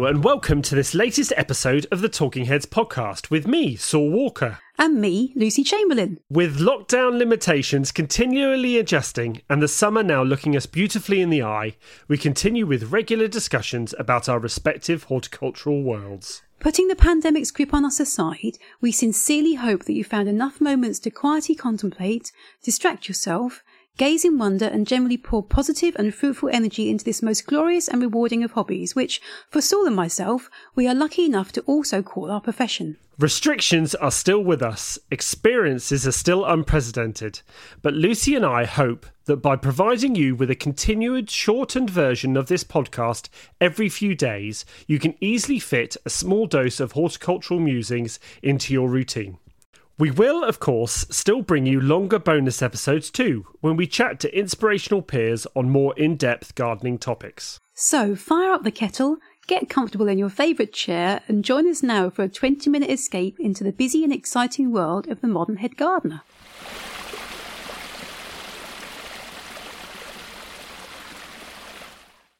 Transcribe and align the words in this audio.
Hello, 0.00 0.08
and 0.08 0.24
welcome 0.24 0.62
to 0.62 0.74
this 0.74 0.94
latest 0.94 1.30
episode 1.36 1.86
of 1.92 2.00
the 2.00 2.08
Talking 2.08 2.46
Heads 2.46 2.64
podcast 2.64 3.28
with 3.28 3.46
me, 3.46 3.76
Saul 3.76 4.10
Walker. 4.10 4.58
And 4.78 4.98
me, 4.98 5.34
Lucy 5.36 5.62
Chamberlain. 5.62 6.20
With 6.30 6.58
lockdown 6.58 7.18
limitations 7.18 7.92
continually 7.92 8.78
adjusting 8.78 9.42
and 9.50 9.60
the 9.60 9.68
summer 9.68 10.02
now 10.02 10.22
looking 10.22 10.56
us 10.56 10.64
beautifully 10.64 11.20
in 11.20 11.28
the 11.28 11.42
eye, 11.42 11.76
we 12.08 12.16
continue 12.16 12.64
with 12.64 12.90
regular 12.90 13.28
discussions 13.28 13.94
about 13.98 14.26
our 14.26 14.38
respective 14.38 15.02
horticultural 15.04 15.82
worlds. 15.82 16.40
Putting 16.60 16.88
the 16.88 16.96
pandemic's 16.96 17.50
grip 17.50 17.74
on 17.74 17.84
us 17.84 18.00
aside, 18.00 18.56
we 18.80 18.92
sincerely 18.92 19.56
hope 19.56 19.84
that 19.84 19.92
you 19.92 20.02
found 20.02 20.30
enough 20.30 20.62
moments 20.62 20.98
to 21.00 21.10
quietly 21.10 21.54
contemplate, 21.54 22.32
distract 22.62 23.06
yourself, 23.06 23.62
gaze 24.00 24.24
in 24.24 24.38
wonder, 24.38 24.64
and 24.64 24.86
generally 24.86 25.18
pour 25.18 25.42
positive 25.42 25.94
and 25.98 26.14
fruitful 26.14 26.48
energy 26.54 26.88
into 26.88 27.04
this 27.04 27.22
most 27.22 27.46
glorious 27.46 27.86
and 27.86 28.00
rewarding 28.00 28.42
of 28.42 28.52
hobbies, 28.52 28.96
which, 28.96 29.20
for 29.50 29.60
Saul 29.60 29.86
and 29.86 29.94
myself, 29.94 30.48
we 30.74 30.88
are 30.88 30.94
lucky 30.94 31.26
enough 31.26 31.52
to 31.52 31.60
also 31.66 32.00
call 32.00 32.30
our 32.30 32.40
profession. 32.40 32.96
Restrictions 33.18 33.94
are 33.94 34.10
still 34.10 34.42
with 34.42 34.62
us, 34.62 34.98
experiences 35.10 36.06
are 36.06 36.12
still 36.12 36.46
unprecedented, 36.46 37.42
but 37.82 37.92
Lucy 37.92 38.34
and 38.34 38.46
I 38.46 38.64
hope 38.64 39.04
that 39.26 39.42
by 39.42 39.56
providing 39.56 40.14
you 40.14 40.34
with 40.34 40.50
a 40.50 40.54
continued 40.54 41.28
shortened 41.28 41.90
version 41.90 42.38
of 42.38 42.46
this 42.46 42.64
podcast 42.64 43.28
every 43.60 43.90
few 43.90 44.14
days, 44.14 44.64
you 44.86 44.98
can 44.98 45.14
easily 45.20 45.58
fit 45.58 45.98
a 46.06 46.10
small 46.10 46.46
dose 46.46 46.80
of 46.80 46.92
horticultural 46.92 47.60
musings 47.60 48.18
into 48.42 48.72
your 48.72 48.88
routine. 48.88 49.36
We 50.00 50.10
will, 50.10 50.42
of 50.42 50.60
course, 50.60 51.04
still 51.10 51.42
bring 51.42 51.66
you 51.66 51.78
longer 51.78 52.18
bonus 52.18 52.62
episodes 52.62 53.10
too, 53.10 53.44
when 53.60 53.76
we 53.76 53.86
chat 53.86 54.18
to 54.20 54.34
inspirational 54.34 55.02
peers 55.02 55.46
on 55.54 55.68
more 55.68 55.92
in 55.94 56.16
depth 56.16 56.54
gardening 56.54 56.96
topics. 56.96 57.60
So, 57.74 58.16
fire 58.16 58.50
up 58.50 58.62
the 58.62 58.70
kettle, 58.70 59.18
get 59.46 59.68
comfortable 59.68 60.08
in 60.08 60.16
your 60.16 60.30
favourite 60.30 60.72
chair, 60.72 61.20
and 61.28 61.44
join 61.44 61.68
us 61.68 61.82
now 61.82 62.08
for 62.08 62.22
a 62.22 62.30
20 62.30 62.70
minute 62.70 62.88
escape 62.88 63.38
into 63.38 63.62
the 63.62 63.72
busy 63.72 64.02
and 64.02 64.10
exciting 64.10 64.72
world 64.72 65.06
of 65.06 65.20
the 65.20 65.28
modern 65.28 65.58
head 65.58 65.76
gardener. 65.76 66.22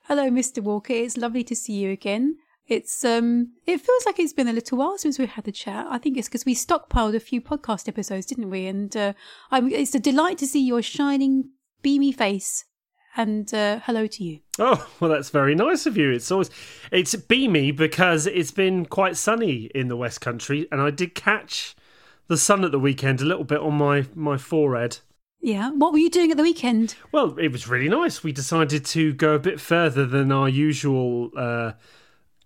Hello, 0.05 0.31
Mr. 0.31 0.63
Walker. 0.63 0.95
It's 0.95 1.19
lovely 1.19 1.45
to 1.45 1.55
see 1.55 1.75
you 1.75 1.91
again. 1.91 2.39
It's 2.71 3.05
um, 3.05 3.53
it 3.67 3.81
feels 3.81 4.07
like 4.07 4.21
it's 4.21 4.33
been 4.33 4.47
a 4.47 4.53
little 4.53 4.79
while 4.79 4.97
since 4.97 5.19
we 5.19 5.27
had 5.27 5.49
a 5.49 5.53
chat. 5.53 5.87
I 5.91 5.99
think 5.99 6.17
it's 6.17 6.29
because 6.29 6.47
we 6.47 6.55
stockpiled 6.55 7.17
a 7.17 7.21
few 7.21 7.41
podcast 7.41 7.89
episodes, 7.89 8.27
didn't 8.27 8.49
we? 8.49 8.67
And 8.67 8.97
uh, 8.97 9.13
I'm, 9.51 9.73
it's 9.73 9.95
a 9.97 9.99
delight 9.99 10.39
to 10.39 10.47
see 10.47 10.65
your 10.65 10.81
shining, 10.81 11.51
beamy 11.83 12.13
face. 12.13 12.65
And 13.17 13.53
uh, 13.53 13.81
hello 13.81 14.07
to 14.07 14.23
you. 14.23 14.39
Oh 14.61 14.89
well, 15.01 15.11
that's 15.11 15.31
very 15.31 15.57
nice 15.57 15.85
of 15.85 15.97
you. 15.97 16.13
It's 16.13 16.31
always 16.31 16.49
it's 16.93 17.17
beamy 17.17 17.73
because 17.73 18.29
it's 18.29 18.53
been 18.53 18.87
quite 18.87 19.17
sunny 19.17 19.69
in 19.75 19.89
the 19.89 19.97
West 19.97 20.21
Country, 20.21 20.69
and 20.71 20.81
I 20.81 20.91
did 20.91 21.17
catch 21.17 21.75
the 22.29 22.37
sun 22.37 22.65
at 22.65 22.71
the 22.71 22.79
weekend 22.79 23.21
a 23.21 23.25
little 23.25 23.43
bit 23.43 23.59
on 23.59 23.75
my 23.75 24.07
my 24.15 24.39
forehead. 24.39 24.99
Yeah. 25.41 25.71
What 25.71 25.93
were 25.93 25.99
you 25.99 26.11
doing 26.11 26.31
at 26.31 26.37
the 26.37 26.45
weekend? 26.45 26.95
Well, 27.11 27.37
it 27.39 27.51
was 27.51 27.67
really 27.67 27.89
nice. 27.89 28.23
We 28.23 28.31
decided 28.31 28.85
to 28.87 29.13
go 29.13 29.35
a 29.35 29.39
bit 29.41 29.59
further 29.59 30.07
than 30.07 30.31
our 30.31 30.49
usual 30.49 31.31
uh, 31.37 31.73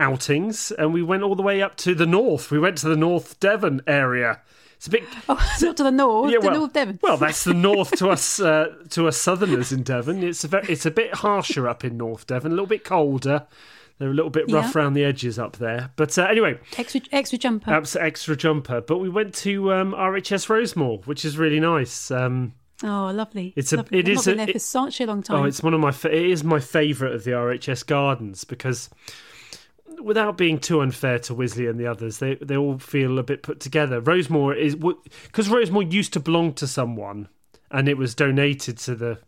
outings, 0.01 0.71
and 0.73 0.93
we 0.93 1.03
went 1.03 1.23
all 1.23 1.35
the 1.35 1.43
way 1.43 1.63
up 1.63 1.77
to 1.79 1.95
the 1.95 2.07
north. 2.07 2.51
We 2.51 2.59
went 2.59 2.79
to 2.79 2.89
the 2.89 2.97
North 2.97 3.39
Devon 3.41 3.83
area. 3.87 4.41
It's 4.77 4.87
a 4.87 4.91
bit. 4.91 5.05
Oh, 5.29 5.57
not 5.63 5.77
to 5.79 5.83
the 5.85 5.91
north, 5.91 6.31
Yeah, 6.33 6.39
well, 6.39 6.55
North 6.55 6.73
Devon. 6.73 6.99
well, 7.03 7.17
that's 7.17 7.45
the 7.45 7.55
north 7.55 7.93
to 7.99 8.11
us 8.11 8.39
uh, 8.41 8.75
to 8.91 9.09
us 9.09 9.17
southerners 9.17 9.73
in 9.73 9.83
Devon. 9.83 10.23
It's 10.23 10.45
a 10.45 10.49
very, 10.49 10.67
it's 10.69 10.85
a 10.85 10.91
bit 10.91 11.15
harsher 11.15 11.69
up 11.69 11.85
in 11.85 11.97
North 11.97 12.27
Devon, 12.27 12.53
a 12.53 12.55
little 12.55 12.67
bit 12.67 12.85
colder. 12.85 13.47
They're 13.99 14.11
a 14.11 14.15
little 14.15 14.31
bit 14.31 14.51
rough 14.51 14.75
Yeah. 14.75 14.81
around 14.83 14.95
the 14.95 15.05
edges 15.05 15.39
up 15.39 15.57
there. 15.59 15.91
But 15.95 16.19
uh, 16.19 16.25
anyway, 16.25 16.59
extra 16.77 17.01
extra 17.13 17.39
jumper. 17.39 17.71
abs- 17.73 17.95
extra 17.97 18.35
jumper. 18.37 18.81
But 18.81 18.99
we 18.99 19.09
went 19.09 19.33
to 19.37 19.73
um, 19.73 19.93
RHS 19.93 20.49
Rosemoor, 20.49 21.07
which 21.07 21.25
is 21.25 21.39
really 21.39 21.61
nice. 21.61 22.11
Um, 22.11 22.55
oh, 22.83 23.13
lovely. 23.15 23.53
It's 23.57 23.73
a- 23.73 23.77
lovely. 23.77 24.01
it 24.01 24.09
I've 24.09 24.15
is 24.17 24.27
a- 24.27 24.35
there 24.35 24.47
for 24.49 24.53
it- 24.57 24.63
such 24.63 25.01
a 25.01 25.07
long 25.07 25.23
time. 25.23 25.43
Oh, 25.43 25.45
it's 25.45 25.63
one 25.63 25.75
of 25.75 25.81
my. 25.81 25.95
It 26.11 26.13
is 26.31 26.43
my 26.43 26.59
favourite 26.59 27.15
of 27.15 27.23
the 27.23 27.31
RHS 27.31 27.87
gardens 27.87 28.43
because, 28.43 28.91
without 30.03 30.37
being 30.37 30.59
too 30.59 30.81
unfair 30.81 31.19
to 31.21 31.35
Wisley 31.35 31.69
and 31.69 31.79
the 31.79 31.87
others, 31.87 32.19
they 32.19 32.35
they 32.37 32.57
all 32.57 32.79
feel 32.79 33.19
a 33.19 33.23
bit 33.23 33.43
put 33.43 33.61
together. 33.61 34.01
Rosemoor 34.01 34.57
is 34.57 34.75
because 34.77 35.49
Rosemoor 35.49 35.93
used 35.93 36.13
to 36.15 36.21
belong 36.21 36.53
to 36.55 36.67
someone, 36.67 37.29
and 37.71 37.89
it 37.89 37.97
was 37.99 38.15
donated 38.15 38.79
to 38.79 38.95
the 38.95 39.19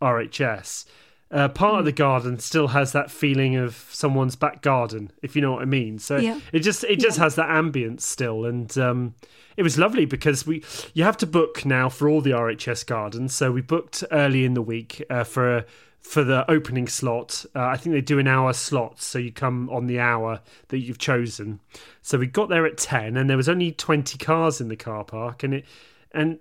RHS. 0.00 0.84
Uh, 1.30 1.48
part 1.48 1.72
Hmm. 1.72 1.78
of 1.78 1.84
the 1.86 1.92
garden 1.92 2.38
still 2.38 2.68
has 2.68 2.92
that 2.92 3.10
feeling 3.10 3.56
of 3.56 3.86
someone's 3.90 4.36
back 4.36 4.60
garden, 4.60 5.10
if 5.22 5.34
you 5.34 5.40
know 5.40 5.52
what 5.52 5.62
I 5.62 5.64
mean. 5.64 5.98
So 5.98 6.18
Yeah. 6.18 6.38
it 6.52 6.60
just 6.60 6.84
it 6.84 6.98
just 7.00 7.16
has 7.18 7.36
that 7.36 7.48
ambience 7.48 8.02
still, 8.02 8.44
and 8.44 8.76
um, 8.76 9.14
it 9.56 9.62
was 9.62 9.78
lovely 9.78 10.04
because 10.04 10.46
we 10.46 10.62
you 10.92 11.04
have 11.04 11.16
to 11.18 11.26
book 11.26 11.64
now 11.64 11.88
for 11.88 12.06
all 12.08 12.20
the 12.20 12.32
RHS 12.32 12.84
gardens. 12.84 13.34
So 13.34 13.50
we 13.50 13.62
booked 13.62 14.04
early 14.12 14.44
in 14.44 14.52
the 14.52 14.60
week 14.60 15.02
uh, 15.08 15.24
for 15.24 15.64
for 16.02 16.24
the 16.24 16.48
opening 16.50 16.88
slot. 16.88 17.44
Uh, 17.54 17.64
I 17.64 17.76
think 17.76 17.94
they 17.94 18.00
do 18.00 18.18
an 18.18 18.28
hour 18.28 18.52
slots, 18.52 19.06
so 19.06 19.18
you 19.18 19.32
come 19.32 19.70
on 19.70 19.86
the 19.86 20.00
hour 20.00 20.40
that 20.68 20.78
you've 20.78 20.98
chosen. 20.98 21.60
So 22.02 22.18
we 22.18 22.26
got 22.26 22.48
there 22.48 22.66
at 22.66 22.76
ten, 22.76 23.16
and 23.16 23.30
there 23.30 23.36
was 23.36 23.48
only 23.48 23.72
twenty 23.72 24.18
cars 24.18 24.60
in 24.60 24.68
the 24.68 24.76
car 24.76 25.04
park, 25.04 25.42
and 25.42 25.54
it 25.54 25.64
and 26.12 26.38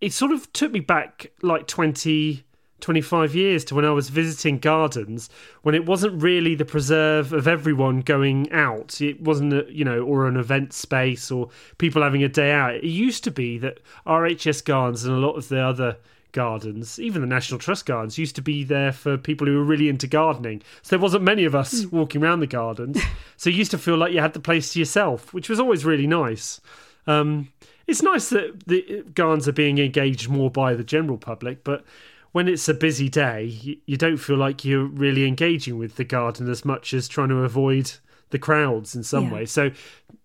it 0.00 0.12
sort 0.12 0.32
of 0.32 0.52
took 0.52 0.72
me 0.72 0.80
back 0.80 1.32
like 1.42 1.66
20 1.66 2.44
25 2.80 3.34
years 3.34 3.64
to 3.64 3.74
when 3.74 3.84
I 3.84 3.90
was 3.90 4.10
visiting 4.10 4.58
gardens 4.58 5.30
when 5.62 5.74
it 5.74 5.86
wasn't 5.86 6.22
really 6.22 6.54
the 6.54 6.64
preserve 6.64 7.32
of 7.32 7.48
everyone 7.48 8.00
going 8.00 8.52
out. 8.52 9.00
It 9.00 9.20
wasn't, 9.20 9.54
a, 9.54 9.66
you 9.70 9.84
know, 9.84 10.02
or 10.02 10.26
an 10.26 10.36
event 10.36 10.72
space 10.74 11.30
or 11.30 11.48
people 11.78 12.02
having 12.02 12.22
a 12.22 12.28
day 12.28 12.52
out. 12.52 12.74
It 12.74 12.84
used 12.84 13.24
to 13.24 13.30
be 13.30 13.58
that 13.58 13.80
RHS 14.06 14.64
gardens 14.64 15.04
and 15.04 15.14
a 15.14 15.26
lot 15.26 15.36
of 15.36 15.48
the 15.48 15.60
other 15.60 15.96
gardens, 16.36 17.00
even 17.00 17.22
the 17.22 17.26
National 17.26 17.58
Trust 17.58 17.86
gardens, 17.86 18.18
used 18.18 18.36
to 18.36 18.42
be 18.42 18.62
there 18.62 18.92
for 18.92 19.16
people 19.16 19.46
who 19.46 19.56
were 19.56 19.64
really 19.64 19.88
into 19.88 20.06
gardening. 20.06 20.62
So 20.82 20.90
there 20.90 21.02
wasn't 21.02 21.24
many 21.24 21.44
of 21.44 21.54
us 21.54 21.86
walking 21.86 22.22
around 22.22 22.40
the 22.40 22.46
gardens. 22.46 23.00
so 23.36 23.50
you 23.50 23.56
used 23.56 23.72
to 23.72 23.78
feel 23.78 23.96
like 23.96 24.12
you 24.12 24.20
had 24.20 24.34
the 24.34 24.40
place 24.40 24.72
to 24.74 24.78
yourself, 24.78 25.34
which 25.34 25.48
was 25.48 25.58
always 25.58 25.84
really 25.84 26.06
nice. 26.06 26.60
Um, 27.06 27.48
it's 27.86 28.02
nice 28.02 28.28
that 28.28 28.66
the 28.66 29.02
gardens 29.14 29.48
are 29.48 29.52
being 29.52 29.78
engaged 29.78 30.28
more 30.28 30.50
by 30.50 30.74
the 30.74 30.84
general 30.84 31.18
public, 31.18 31.64
but 31.64 31.84
when 32.32 32.48
it's 32.48 32.68
a 32.68 32.74
busy 32.74 33.08
day, 33.08 33.44
you, 33.44 33.76
you 33.86 33.96
don't 33.96 34.18
feel 34.18 34.36
like 34.36 34.64
you're 34.64 34.84
really 34.84 35.26
engaging 35.26 35.78
with 35.78 35.96
the 35.96 36.04
garden 36.04 36.50
as 36.50 36.64
much 36.64 36.92
as 36.92 37.08
trying 37.08 37.30
to 37.30 37.36
avoid 37.36 37.92
the 38.30 38.38
crowds 38.38 38.94
in 38.94 39.02
some 39.02 39.24
Yeah. 39.28 39.32
way. 39.34 39.46
So 39.46 39.70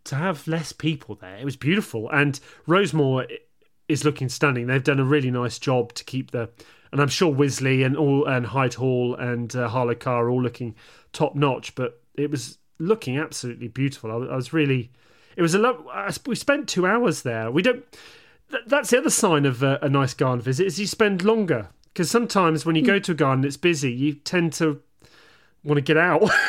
to 0.06 0.16
have 0.16 0.48
less 0.48 0.74
people 0.74 1.16
there, 1.16 1.38
it 1.38 1.46
was 1.46 1.56
beautiful. 1.56 2.10
And 2.10 2.40
Rosemoor 2.68 3.28
is 3.92 4.04
looking 4.06 4.30
stunning. 4.30 4.68
They've 4.68 4.84
done 4.84 5.00
a 5.00 5.04
really 5.06 5.32
nice 5.32 5.60
job 5.60 5.94
to 5.94 6.04
keep 6.04 6.32
the, 6.32 6.50
and 6.92 7.02
I'm 7.02 7.08
sure 7.10 7.34
Wisley 7.34 7.86
and 7.86 7.96
all 7.96 8.26
and 8.26 8.46
Hyde 8.48 8.76
Hall 8.76 9.16
and 9.16 9.56
uh, 9.56 9.68
Harlow 9.70 9.96
Carr 9.96 10.26
are 10.26 10.30
all 10.30 10.42
looking 10.42 10.76
top 11.14 11.36
notch. 11.36 11.76
But 11.76 12.02
it 12.16 12.32
was 12.32 12.58
looking 12.80 13.18
absolutely 13.18 13.68
beautiful. 13.68 14.12
I, 14.12 14.16
was- 14.16 14.30
I 14.30 14.36
was 14.36 14.54
really, 14.54 14.92
it 15.36 15.42
was 15.42 15.54
a 15.54 15.60
love. 15.60 15.86
We 16.26 16.36
spent 16.36 16.68
two 16.68 16.86
hours 16.88 17.22
there. 17.22 17.52
We 17.52 17.62
don't. 17.62 17.84
th- 18.52 18.64
That's 18.68 18.90
the 18.90 18.98
other 18.98 19.10
sign 19.10 19.46
of 19.46 19.62
a, 19.64 19.80
a 19.82 19.90
nice 19.90 20.14
garden 20.14 20.42
visit 20.42 20.68
is 20.68 20.80
you 20.80 20.88
spend 20.88 21.24
longer 21.24 21.70
because 21.94 22.10
sometimes 22.10 22.66
when 22.66 22.76
you 22.76 22.82
go 22.84 23.00
to 23.00 23.12
a 23.12 23.16
garden 23.16 23.42
that's 23.42 23.58
busy, 23.58 23.92
you 23.92 24.14
tend 24.14 24.54
to 24.54 24.82
want 25.64 25.78
to 25.78 25.82
get 25.82 25.98
out. 25.98 26.24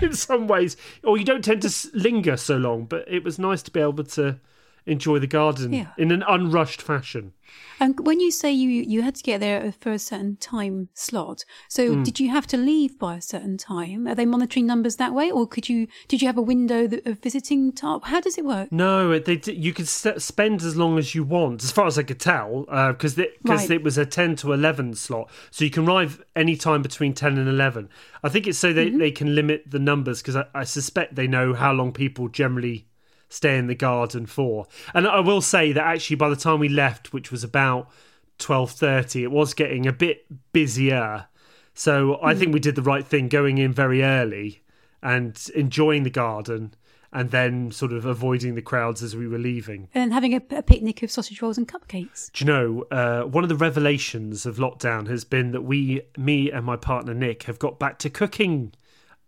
in 0.00 0.12
some 0.14 0.46
ways, 0.46 0.76
or 1.02 1.18
you 1.18 1.24
don't 1.24 1.42
tend 1.44 1.60
to 1.62 1.88
linger 1.92 2.36
so 2.36 2.56
long. 2.56 2.84
But 2.84 3.04
it 3.08 3.24
was 3.24 3.36
nice 3.38 3.62
to 3.64 3.70
be 3.72 3.80
able 3.80 4.04
to 4.04 4.38
enjoy 4.86 5.18
the 5.18 5.26
garden 5.26 5.72
Yeah. 5.72 5.88
in 5.96 6.10
an 6.12 6.22
unrushed 6.28 6.82
fashion. 6.82 7.32
And 7.80 8.06
when 8.06 8.20
you 8.20 8.30
say 8.30 8.52
you 8.52 8.68
you 8.68 9.02
had 9.02 9.14
to 9.14 9.22
get 9.22 9.40
there 9.40 9.72
for 9.80 9.90
a 9.92 9.98
certain 9.98 10.36
time 10.36 10.88
slot, 10.94 11.44
so 11.68 11.94
Hmm. 11.94 12.02
did 12.02 12.20
you 12.20 12.28
have 12.30 12.46
to 12.48 12.56
leave 12.58 12.98
by 12.98 13.16
a 13.16 13.22
certain 13.22 13.56
time? 13.56 14.06
Are 14.06 14.14
they 14.14 14.26
monitoring 14.26 14.66
numbers 14.66 14.96
that 14.96 15.14
way, 15.14 15.30
or 15.30 15.46
could 15.46 15.68
you 15.68 15.86
did 16.08 16.20
you 16.20 16.28
have 16.28 16.36
a 16.36 16.42
window 16.42 16.84
of 17.06 17.20
visiting 17.20 17.72
time? 17.72 18.00
How 18.02 18.20
does 18.20 18.36
it 18.36 18.44
work? 18.44 18.70
No, 18.70 19.18
they, 19.18 19.40
you 19.52 19.72
could 19.72 19.88
spend 19.88 20.62
as 20.62 20.76
long 20.76 20.98
as 20.98 21.14
you 21.14 21.24
want, 21.24 21.62
as 21.64 21.70
far 21.72 21.86
as 21.86 21.96
I 21.98 22.02
could 22.02 22.20
tell, 22.20 22.64
because 22.92 23.14
because 23.14 23.38
Right. 23.44 23.70
it 23.70 23.82
was 23.82 23.96
a 23.96 24.04
ten 24.04 24.36
to 24.36 24.52
eleven 24.52 24.94
slot, 24.94 25.30
so 25.50 25.64
you 25.64 25.70
can 25.70 25.88
arrive 25.88 26.20
any 26.36 26.56
time 26.56 26.82
between 26.82 27.14
ten 27.14 27.38
and 27.38 27.48
eleven. 27.48 27.88
I 28.22 28.28
think 28.28 28.46
it's 28.46 28.58
so 28.58 28.72
they, 28.74 28.90
they 28.90 29.10
can 29.12 29.34
limit 29.34 29.70
the 29.70 29.78
numbers 29.78 30.20
because 30.20 30.36
I, 30.36 30.44
I 30.54 30.64
suspect 30.64 31.14
they 31.14 31.28
know 31.28 31.54
how 31.54 31.72
long 31.72 31.92
people 31.92 32.28
generally 32.28 32.87
stay 33.28 33.58
in 33.58 33.66
the 33.66 33.74
garden 33.74 34.26
for. 34.26 34.66
And 34.94 35.06
I 35.06 35.20
will 35.20 35.40
say 35.40 35.72
that 35.72 35.84
actually, 35.84 36.16
by 36.16 36.28
the 36.28 36.36
time 36.36 36.60
we 36.60 36.68
left, 36.68 37.12
which 37.12 37.30
was 37.30 37.44
about 37.44 37.90
twelve 38.38 38.70
thirty, 38.70 39.22
it 39.22 39.30
was 39.30 39.54
getting 39.54 39.86
a 39.86 39.92
bit 39.92 40.26
busier. 40.52 41.26
So 41.74 42.18
I 42.22 42.34
think 42.34 42.52
we 42.52 42.60
did 42.60 42.74
the 42.74 42.82
right 42.82 43.06
thing 43.06 43.28
going 43.28 43.58
in 43.58 43.72
very 43.72 44.02
early 44.02 44.62
and 45.00 45.40
enjoying 45.54 46.02
the 46.02 46.10
garden 46.10 46.74
and 47.12 47.30
then 47.30 47.70
sort 47.70 47.92
of 47.92 48.04
avoiding 48.04 48.54
the 48.54 48.62
crowds 48.62 49.02
as 49.02 49.16
we 49.16 49.26
were 49.26 49.38
leaving. 49.38 49.88
And 49.94 50.12
having 50.12 50.34
a, 50.34 50.42
a 50.50 50.62
picnic 50.62 51.02
of 51.02 51.10
sausage 51.10 51.40
rolls 51.40 51.56
and 51.56 51.66
cupcakes. 51.66 52.30
Do 52.32 52.44
you 52.44 52.50
know, 52.50 52.84
uh, 52.90 53.22
one 53.22 53.44
of 53.44 53.48
the 53.48 53.56
revelations 53.56 54.44
of 54.44 54.56
lockdown 54.56 55.08
has 55.08 55.24
been 55.24 55.52
that 55.52 55.62
we, 55.62 56.02
me 56.16 56.50
and 56.50 56.66
my 56.66 56.76
partner 56.76 57.14
Nick, 57.14 57.44
have 57.44 57.58
got 57.58 57.78
back 57.78 57.98
to 58.00 58.10
cooking 58.10 58.74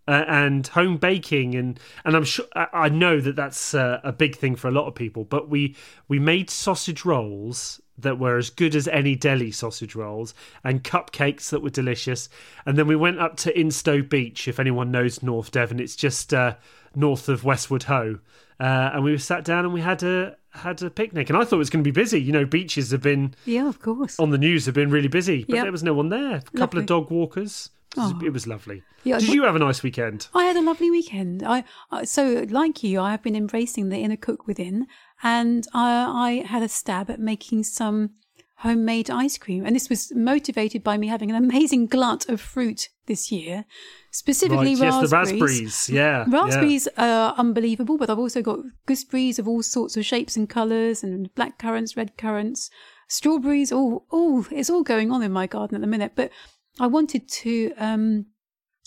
uh, 0.09 0.25
and 0.27 0.67
home 0.67 0.97
baking 0.97 1.55
and 1.55 1.79
and 2.05 2.17
I'm 2.17 2.25
sure 2.25 2.47
I 2.55 2.89
know 2.89 3.21
that 3.21 3.37
that's 3.37 3.75
uh, 3.75 4.01
a 4.03 4.13
big 4.13 4.37
thing 4.37 4.57
for 4.57 4.69
a 4.69 4.73
lot 4.73 4.87
of 4.87 4.95
people. 4.95 5.25
But 5.25 5.49
we 5.49 5.77
we 6.09 6.19
made 6.19 6.51
sausage 6.51 7.05
rolls 7.05 7.81
that 7.99 8.19
were 8.19 8.39
as 8.39 8.49
good 8.51 8.75
as 8.75 8.89
any 8.89 9.15
deli 9.15 9.51
sausage 9.51 9.95
rolls 9.95 10.33
and 10.65 10.83
cupcakes 10.83 11.51
that 11.51 11.61
were 11.63 11.69
delicious. 11.71 12.29
And 12.65 12.79
then 12.79 12.87
we 12.87 12.97
went 12.97 13.19
up 13.21 13.37
to 13.39 13.53
Instow 13.53 14.09
Beach. 14.09 14.49
If 14.49 14.59
anyone 14.59 14.91
knows 14.91 15.23
North 15.23 15.51
Devon, 15.51 15.79
it's 15.81 15.97
just 15.97 16.33
uh, 16.33 16.55
north 16.95 17.29
of 17.29 17.45
Westward 17.45 17.83
Ho. 17.85 18.19
Uh, 18.59 18.91
and 18.95 19.05
we 19.05 19.17
sat 19.19 19.45
down 19.45 19.65
and 19.65 19.75
we 19.75 19.81
had 19.83 20.03
a 20.03 20.37
had 20.53 20.83
a 20.83 20.91
picnic. 20.91 21.29
And 21.29 21.37
I 21.39 21.45
thought 21.45 21.57
it 21.57 21.59
was 21.59 21.71
going 21.71 21.85
to 21.85 21.89
be 21.89 21.93
busy. 21.95 22.21
You 22.21 22.33
know, 22.33 22.45
beaches 22.47 22.91
have 22.91 23.03
been 23.03 23.35
yeah, 23.45 23.69
of 23.69 23.81
course, 23.81 24.19
on 24.19 24.31
the 24.31 24.39
news 24.39 24.67
have 24.67 24.75
been 24.75 24.91
really 24.91 25.09
busy, 25.09 25.45
but 25.45 25.57
Yep. 25.57 25.65
there 25.65 25.73
was 25.73 25.83
no 25.83 25.95
one 25.95 26.09
there. 26.09 26.37
A 26.37 26.41
couple 26.41 26.61
Lovely. 26.61 26.81
of 26.81 26.87
dog 26.87 27.11
walkers. 27.11 27.71
Oh. 27.97 28.03
It 28.09 28.13
was, 28.13 28.13
Oh. 28.23 28.27
it 28.27 28.33
was 28.33 28.47
lovely. 28.47 28.83
Yeah, 29.03 29.19
Did 29.19 29.29
you 29.31 29.43
have 29.45 29.57
a 29.57 29.59
nice 29.59 29.83
weekend? 29.83 30.29
I 30.35 30.45
had 30.45 30.57
a 30.57 30.63
lovely 30.63 30.91
weekend. 30.91 31.43
I, 31.43 31.65
I 31.91 32.05
so 32.05 32.47
like 32.51 32.83
you, 32.83 33.01
I 33.01 33.11
have 33.11 33.23
been 33.23 33.37
embracing 33.37 33.89
the 33.89 33.99
inner 33.99 34.17
cook 34.17 34.47
within, 34.47 34.87
and 35.23 35.67
I, 35.75 36.41
I 36.43 36.47
had 36.47 36.63
a 36.63 36.69
stab 36.69 37.11
at 37.11 37.19
making 37.19 37.65
some 37.65 38.11
homemade 38.59 39.11
ice 39.11 39.39
cream, 39.39 39.65
and 39.65 39.75
this 39.75 39.89
was 39.89 40.13
motivated 40.15 40.85
by 40.85 40.99
me 40.99 41.07
having 41.07 41.31
an 41.31 41.37
amazing 41.37 41.87
glut 41.87 42.29
of 42.29 42.41
fruit 42.41 42.91
this 43.07 43.33
year, 43.33 43.65
specifically 44.11 44.75
right, 44.75 44.79
yes, 44.79 45.11
raspberries. 45.11 45.11
the 45.11 45.17
raspberries. 45.17 45.89
Yeah, 45.89 46.25
yeah. 46.29 46.41
Raspberries 46.43 46.89
are 46.99 47.35
unbelievable, 47.39 47.97
but 47.97 48.11
I've 48.11 48.19
also 48.19 48.43
got 48.43 48.59
gooseberries 48.87 49.39
of 49.39 49.49
all 49.49 49.63
sorts 49.63 49.97
of 49.97 50.05
shapes 50.05 50.37
and 50.37 50.49
colours, 50.49 51.03
and 51.03 51.35
black 51.35 51.59
currants, 51.59 51.97
red 51.97 52.17
currants, 52.19 52.71
strawberries. 53.09 53.73
All, 53.73 54.05
all 54.11 54.47
it's 54.51 54.69
all 54.71 54.83
going 54.83 55.11
on 55.11 55.23
in 55.23 55.33
my 55.33 55.47
garden 55.47 55.75
at 55.75 55.81
the 55.81 55.87
minute. 55.87 56.13
But 56.15 56.31
I 56.79 56.87
wanted 56.87 57.29
to 57.29 57.73
um, 57.77 58.27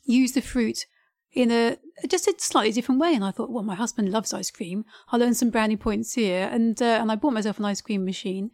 use 0.05 0.31
the 0.31 0.41
fruit 0.41 0.85
in 1.33 1.51
a 1.51 1.77
just 2.07 2.27
a 2.27 2.35
slightly 2.37 2.71
different 2.71 3.01
way, 3.01 3.13
and 3.13 3.23
I 3.23 3.31
thought, 3.31 3.49
well, 3.49 3.63
my 3.63 3.75
husband 3.75 4.11
loves 4.11 4.33
ice 4.33 4.51
cream. 4.51 4.85
I'll 5.11 5.23
earn 5.23 5.33
some 5.33 5.49
brownie 5.49 5.77
points 5.77 6.13
here, 6.13 6.49
and 6.51 6.81
uh, 6.81 6.99
and 7.01 7.11
I 7.11 7.15
bought 7.15 7.33
myself 7.33 7.59
an 7.59 7.65
ice 7.65 7.81
cream 7.81 8.05
machine. 8.05 8.51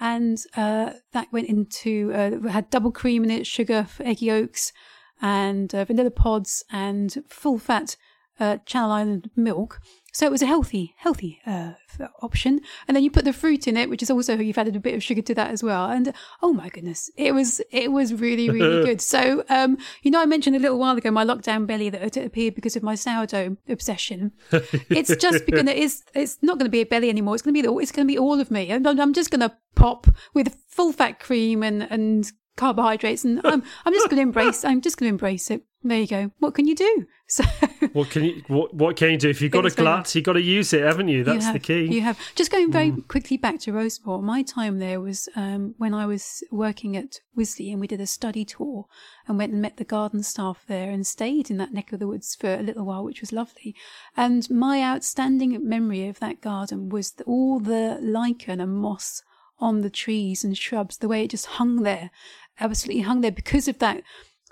And 0.00 0.38
uh, 0.56 0.94
that 1.12 1.32
went 1.32 1.48
into 1.48 2.12
uh, 2.12 2.48
had 2.48 2.70
double 2.70 2.90
cream 2.90 3.22
in 3.24 3.30
it, 3.30 3.46
sugar, 3.46 3.86
egg 4.00 4.20
yolks, 4.20 4.72
and 5.20 5.72
uh, 5.74 5.84
vanilla 5.84 6.10
pods, 6.10 6.64
and 6.70 7.22
full 7.28 7.58
fat 7.58 7.96
uh, 8.40 8.58
Channel 8.66 8.90
Island 8.90 9.30
milk. 9.36 9.80
So 10.14 10.26
it 10.26 10.32
was 10.32 10.42
a 10.42 10.46
healthy, 10.46 10.94
healthy 10.98 11.40
uh, 11.46 11.72
option. 12.20 12.60
And 12.86 12.94
then 12.94 13.02
you 13.02 13.10
put 13.10 13.24
the 13.24 13.32
fruit 13.32 13.66
in 13.66 13.78
it, 13.78 13.88
which 13.88 14.02
is 14.02 14.10
also 14.10 14.36
you've 14.36 14.58
added 14.58 14.76
a 14.76 14.80
bit 14.80 14.94
of 14.94 15.02
sugar 15.02 15.22
to 15.22 15.34
that 15.36 15.50
as 15.50 15.62
well. 15.62 15.88
And 15.90 16.12
oh 16.42 16.52
my 16.52 16.68
goodness, 16.68 17.10
it 17.16 17.32
was 17.32 17.62
it 17.70 17.92
was 17.92 18.12
really 18.12 18.50
really 18.50 18.84
good. 18.86 19.00
So 19.00 19.42
um, 19.48 19.78
you 20.02 20.10
know, 20.10 20.20
I 20.20 20.26
mentioned 20.26 20.54
a 20.54 20.58
little 20.58 20.78
while 20.78 20.96
ago 20.96 21.10
my 21.10 21.24
lockdown 21.24 21.66
belly 21.66 21.88
that 21.90 22.16
appeared 22.16 22.54
because 22.54 22.76
of 22.76 22.82
my 22.82 22.94
sourdough 22.94 23.56
obsession. 23.68 24.32
it's 24.52 25.16
just 25.16 25.46
going 25.46 25.66
to 25.66 25.78
it's 25.78 26.04
it's 26.14 26.38
not 26.42 26.58
going 26.58 26.66
to 26.66 26.70
be 26.70 26.82
a 26.82 26.86
belly 26.86 27.08
anymore. 27.08 27.34
It's 27.34 27.42
going 27.42 27.54
to 27.54 27.62
be 27.62 27.66
the- 27.66 27.74
it's 27.78 27.92
going 27.92 28.06
to 28.06 28.12
be 28.12 28.18
all 28.18 28.38
of 28.38 28.50
me. 28.50 28.68
And 28.68 28.86
I'm, 28.86 29.00
I'm 29.00 29.12
just 29.14 29.30
going 29.30 29.40
to 29.48 29.56
pop 29.74 30.06
with 30.34 30.58
full 30.68 30.92
fat 30.92 31.20
cream 31.20 31.62
and 31.62 31.84
and 31.90 32.30
carbohydrates, 32.56 33.24
and 33.24 33.40
I'm 33.44 33.62
I'm 33.86 33.94
just 33.94 34.10
going 34.10 34.18
to 34.18 34.22
embrace. 34.22 34.62
I'm 34.62 34.82
just 34.82 34.98
going 34.98 35.08
to 35.08 35.14
embrace 35.14 35.50
it. 35.50 35.64
There 35.82 35.98
you 35.98 36.06
go. 36.06 36.30
What 36.38 36.54
can 36.54 36.66
you 36.66 36.74
do? 36.74 37.06
So. 37.32 37.44
What 37.92 38.10
can 38.10 38.24
you 38.24 38.42
what 38.48 38.72
what 38.74 38.96
can 38.96 39.10
you 39.10 39.18
do 39.18 39.28
if 39.28 39.40
you've 39.42 39.52
got 39.52 39.66
a 39.66 39.70
glut? 39.70 40.14
You've 40.14 40.24
got 40.24 40.34
to 40.34 40.42
use 40.42 40.72
it, 40.72 40.82
haven't 40.82 41.08
you? 41.08 41.18
You 41.18 41.24
That's 41.24 41.44
have- 41.46 41.52
the 41.54 41.58
key. 41.58 41.88
Mm. 41.88 41.92
You 41.92 42.00
have 42.02 42.18
just 42.34 42.50
going 42.50 42.72
very 42.72 42.92
quickly 43.08 43.36
back 43.36 43.60
to 43.60 43.72
Rosemoor. 43.72 44.22
My 44.22 44.42
time 44.42 44.78
there 44.78 45.00
was 45.00 45.28
um, 45.36 45.74
when 45.78 45.94
I 45.94 46.06
was 46.06 46.42
working 46.50 46.96
at 46.96 47.20
Wisley, 47.36 47.70
and 47.70 47.80
we 47.80 47.86
did 47.86 48.00
a 48.00 48.06
study 48.06 48.44
tour 48.44 48.86
and 49.28 49.38
went 49.38 49.52
and 49.52 49.62
met 49.62 49.76
the 49.76 49.84
garden 49.84 50.22
staff 50.22 50.64
there 50.66 50.90
and 50.90 51.06
stayed 51.06 51.50
in 51.50 51.58
that 51.58 51.72
neck 51.72 51.92
of 51.92 51.98
the 51.98 52.06
woods 52.06 52.34
for 52.34 52.54
a 52.54 52.62
little 52.62 52.84
while, 52.84 53.04
which 53.04 53.20
was 53.20 53.32
lovely. 53.32 53.74
And 54.16 54.48
my 54.50 54.82
outstanding 54.82 55.56
memory 55.68 56.08
of 56.08 56.18
that 56.20 56.40
garden 56.40 56.88
was 56.88 57.12
the, 57.12 57.24
all 57.24 57.60
the 57.60 57.98
lichen 58.00 58.60
and 58.60 58.74
moss 58.74 59.22
on 59.58 59.82
the 59.82 59.90
trees 59.90 60.42
and 60.42 60.58
shrubs, 60.58 60.98
the 60.98 61.08
way 61.08 61.24
it 61.24 61.30
just 61.30 61.46
hung 61.46 61.82
there, 61.82 62.10
absolutely 62.58 63.02
hung 63.02 63.20
there 63.20 63.30
because 63.30 63.68
of 63.68 63.78
that 63.78 64.02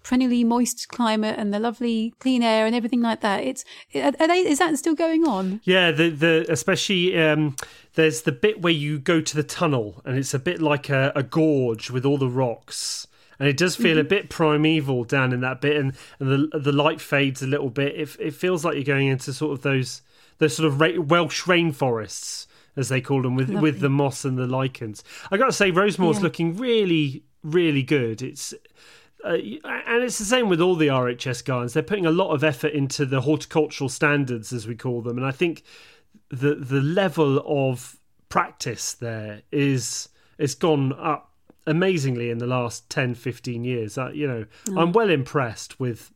perennially 0.02 0.44
moist 0.44 0.88
climate 0.88 1.36
and 1.38 1.52
the 1.52 1.58
lovely 1.58 2.14
clean 2.18 2.42
air 2.42 2.66
and 2.66 2.74
everything 2.74 3.00
like 3.00 3.20
that. 3.20 3.44
It's 3.44 3.64
are 3.94 4.12
they, 4.12 4.38
is 4.46 4.58
that 4.58 4.76
still 4.78 4.94
going 4.94 5.26
on? 5.26 5.60
Yeah, 5.64 5.90
the 5.90 6.10
the 6.10 6.46
especially 6.48 7.18
um, 7.20 7.56
there's 7.94 8.22
the 8.22 8.32
bit 8.32 8.62
where 8.62 8.72
you 8.72 8.98
go 8.98 9.20
to 9.20 9.36
the 9.36 9.42
tunnel, 9.42 10.00
and 10.04 10.16
it's 10.18 10.34
a 10.34 10.38
bit 10.38 10.60
like 10.60 10.88
a, 10.88 11.12
a 11.14 11.22
gorge 11.22 11.90
with 11.90 12.04
all 12.04 12.18
the 12.18 12.28
rocks, 12.28 13.06
and 13.38 13.48
it 13.48 13.56
does 13.56 13.76
feel 13.76 13.98
a 13.98 14.04
bit 14.04 14.28
primeval 14.30 15.04
down 15.04 15.32
in 15.32 15.40
that 15.40 15.60
bit, 15.60 15.76
and, 15.76 15.94
and 16.18 16.30
the 16.52 16.58
the 16.58 16.72
light 16.72 17.00
fades 17.00 17.42
a 17.42 17.46
little 17.46 17.70
bit. 17.70 17.94
It 17.94 18.16
it 18.18 18.34
feels 18.34 18.64
like 18.64 18.74
you're 18.74 18.84
going 18.84 19.08
into 19.08 19.32
sort 19.32 19.52
of 19.52 19.62
those 19.62 20.02
those 20.38 20.56
sort 20.56 20.66
of 20.66 20.80
ra- 20.80 20.98
Welsh 21.00 21.42
rainforests 21.42 22.46
as 22.76 22.88
they 22.88 23.00
call 23.00 23.20
them 23.22 23.34
with 23.34 23.50
with 23.50 23.80
the 23.80 23.90
moss 23.90 24.24
and 24.24 24.38
the 24.38 24.46
lichens. 24.46 25.02
I 25.30 25.36
got 25.36 25.46
to 25.46 25.52
say, 25.52 25.70
Rosemoor's 25.70 26.18
Yeah. 26.18 26.22
looking 26.22 26.56
really 26.56 27.24
really 27.42 27.82
good. 27.82 28.22
It's 28.22 28.54
uh, 29.24 29.36
and 29.64 30.02
it's 30.02 30.18
the 30.18 30.24
same 30.24 30.48
with 30.48 30.60
all 30.60 30.76
the 30.76 30.88
RHS 30.88 31.44
gardens. 31.44 31.72
They're 31.72 31.82
putting 31.82 32.06
a 32.06 32.10
lot 32.10 32.32
of 32.32 32.44
effort 32.44 32.72
into 32.72 33.04
the 33.06 33.22
horticultural 33.22 33.88
standards, 33.88 34.52
as 34.52 34.66
we 34.66 34.74
call 34.74 35.02
them, 35.02 35.18
and 35.18 35.26
I 35.26 35.32
think 35.32 35.62
the 36.28 36.54
the 36.54 36.80
level 36.80 37.42
of 37.46 37.98
practice 38.28 38.92
there 38.94 39.42
is 39.50 40.08
it's 40.38 40.54
gone 40.54 40.92
up 40.92 41.32
amazingly 41.66 42.30
in 42.30 42.38
the 42.38 42.46
last 42.46 42.88
10 42.88 43.14
15 43.14 43.64
years. 43.64 43.98
Uh, 43.98 44.10
you 44.10 44.26
know 44.26 44.46
i'm 44.76 44.92
well 44.92 45.10
impressed 45.10 45.78
with 45.78 46.12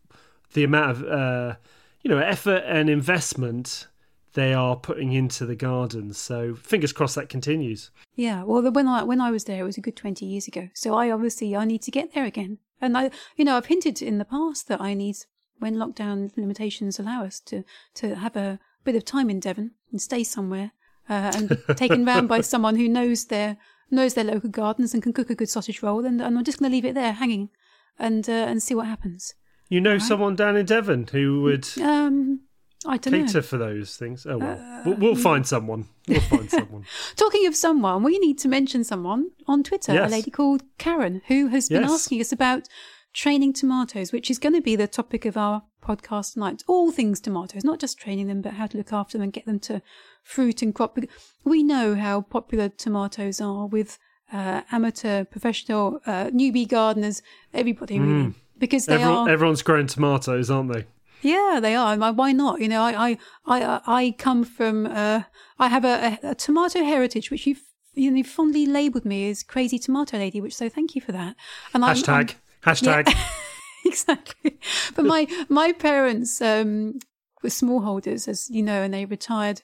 the 0.55 0.65
amount 0.65 0.91
of 0.93 1.05
uh, 1.05 1.57
you 2.03 2.11
know 2.11 2.19
effort 2.19 2.63
and 2.67 2.89
investment 2.89 3.89
they 4.35 4.55
are 4.55 4.77
putting 4.77 5.13
into 5.13 5.45
the 5.45 5.57
gardens 5.57 6.17
so 6.19 6.55
fingers 6.55 6.93
crossed 6.93 7.15
that 7.15 7.29
continues. 7.29 7.91
Yeah, 8.17 8.43
well, 8.45 8.69
when 8.71 8.87
I 8.87 9.03
when 9.03 9.21
I 9.21 9.31
was 9.31 9.45
there, 9.45 9.61
it 9.61 9.65
was 9.65 9.79
a 9.79 9.81
good 9.81 9.97
twenty 9.97 10.27
years 10.27 10.47
ago. 10.47 10.69
So 10.75 10.95
I 10.95 11.11
obviously 11.11 11.57
I 11.57 11.65
need 11.65 11.83
to 11.83 11.91
get 11.91 12.15
there 12.15 12.25
again, 12.25 12.59
and 12.81 12.97
I, 12.97 13.11
you 13.37 13.45
know, 13.45 13.57
I've 13.57 13.67
hinted 13.67 14.03
in 14.03 14.19
the 14.19 14.25
past 14.25 14.69
that 14.69 14.81
I 14.81 14.95
need, 14.95 15.17
when 15.59 15.77
lockdown 15.77 16.31
limitations 16.37 16.99
allow 16.99 17.25
us 17.25 17.41
to 17.41 17.65
to 17.95 18.17
have 18.17 18.37
a 18.37 18.59
bit 18.85 18.97
of 18.97 19.05
time 19.05 19.31
in 19.31 19.41
Devon 19.41 19.73
and 19.91 20.01
stay 20.01 20.25
somewhere, 20.25 20.73
uh, 21.09 21.33
and 21.35 21.49
be 21.49 21.57
taken 21.75 22.05
round 22.05 22.29
by 22.29 22.41
someone 22.41 22.77
who 22.77 22.89
knows 22.89 23.27
their 23.27 23.57
knows 23.91 24.15
their 24.15 24.25
local 24.25 24.51
gardens 24.51 24.95
and 24.95 25.03
can 25.03 25.13
cook 25.13 25.31
a 25.31 25.35
good 25.35 25.49
sausage 25.49 25.83
roll, 25.83 26.05
and, 26.05 26.21
and 26.21 26.37
I'm 26.37 26.45
just 26.45 26.59
going 26.59 26.71
to 26.71 26.75
leave 26.75 26.85
it 26.85 26.95
there 26.95 27.13
hanging, 27.13 27.51
and 27.99 28.29
uh, 28.29 28.33
and 28.33 28.63
see 28.63 28.75
what 28.75 28.87
happens. 28.87 29.35
you 29.69 29.81
know 29.81 29.99
someone 29.99 30.37
down 30.37 30.57
in 30.57 30.67
devon 30.67 31.07
who 31.13 31.43
would 31.43 31.67
Um, 31.81 32.41
I 32.87 32.97
don't 32.99 33.33
know. 33.35 33.41
for 33.43 33.57
those 33.59 33.97
things 33.97 34.27
oh 34.27 34.39
well 34.39 34.83
we'll, 34.85 34.97
we'll 34.97 35.17
find 35.17 35.47
someone 35.47 35.89
we'll 36.09 36.21
find 36.21 36.51
someone 36.59 36.85
Talking 37.17 37.47
of 37.47 37.57
someone, 37.57 38.03
we 38.03 38.19
need 38.19 38.39
to 38.41 38.49
mention 38.49 38.85
someone 38.85 39.31
on 39.47 39.63
Twitter, 39.63 39.93
Yes. 39.95 40.11
a 40.11 40.15
lady 40.15 40.31
called 40.31 40.63
Karen, 40.79 41.23
who 41.29 41.47
has 41.49 41.69
been 41.69 41.83
Yes. 41.83 41.91
asking 41.93 42.21
us 42.21 42.33
about 42.33 42.69
training 43.15 43.53
tomatoes, 43.53 44.13
which 44.13 44.31
is 44.31 44.39
going 44.39 44.55
to 44.55 44.61
be 44.61 44.77
the 44.77 44.89
topic 44.89 45.25
of 45.25 45.37
our 45.37 45.63
podcast 45.83 46.33
tonight. 46.35 46.63
All 46.67 46.91
things 46.91 47.21
tomatoes, 47.21 47.63
not 47.65 47.79
just 47.79 47.97
training 47.99 48.27
them, 48.27 48.41
but 48.43 48.55
how 48.55 48.67
to 48.67 48.77
look 48.77 48.93
after 48.93 49.17
them 49.17 49.23
and 49.23 49.33
get 49.33 49.47
them 49.47 49.61
to 49.61 49.81
fruit 50.23 50.63
and 50.63 50.75
crop. 50.75 50.99
We 51.45 51.63
know 51.63 51.95
how 51.95 52.23
popular 52.23 52.69
tomatoes 52.71 53.41
are 53.41 53.67
with 53.67 53.99
uh, 54.33 54.63
amateur, 54.73 55.25
professional, 55.25 56.01
uh, 56.07 56.27
newbie 56.31 56.67
gardeners, 56.69 57.23
everybody 57.53 58.01
really. 58.01 58.35
Because 58.59 58.87
they 58.87 58.95
Everyone, 58.95 59.29
are 59.29 59.33
everyone's 59.33 59.63
growing 59.63 59.87
tomatoes 59.87 60.51
aren't 60.51 60.73
they 60.73 60.85
yeah, 61.25 61.59
they 61.61 61.75
are. 61.75 61.97
Why- 61.97 62.11
Why 62.11 62.33
not? 62.33 62.61
You 62.61 62.69
know, 62.69 62.83
I 62.83 63.11
I 63.11 63.19
I, 63.47 63.81
I 63.87 64.15
come 64.19 64.45
from. 64.45 64.87
Uh, 64.87 65.23
I 65.59 65.69
have 65.69 65.85
a, 65.85 66.19
a, 66.23 66.31
a 66.31 66.35
tomato 66.35 66.81
heritage, 66.85 67.31
which 67.31 67.47
you've 67.47 67.63
you 67.95 68.11
know 68.11 68.23
fondly 68.23 68.67
labelled 68.67 69.05
me 69.05 69.31
as 69.31 69.43
crazy 69.43 69.79
tomato 69.79 70.19
lady. 70.19 70.41
Which 70.41 70.55
so 70.55 70.69
thank 70.69 70.95
you 70.95 71.01
for 71.01 71.13
that. 71.13 71.37
And 71.73 71.85
I'm- 71.85 71.97
hashtag 71.97 72.35
I'm, 72.65 72.75
hashtag 72.75 73.15
exactly. 73.85 74.59
But 74.95 75.05
my 75.05 75.27
my 75.49 75.73
parents 75.73 76.41
um, 76.41 76.99
were 77.43 77.51
smallholders, 77.51 78.29
as 78.29 78.49
you 78.51 78.63
know, 78.63 78.83
and 78.83 78.93
they 78.95 79.05
retired 79.05 79.63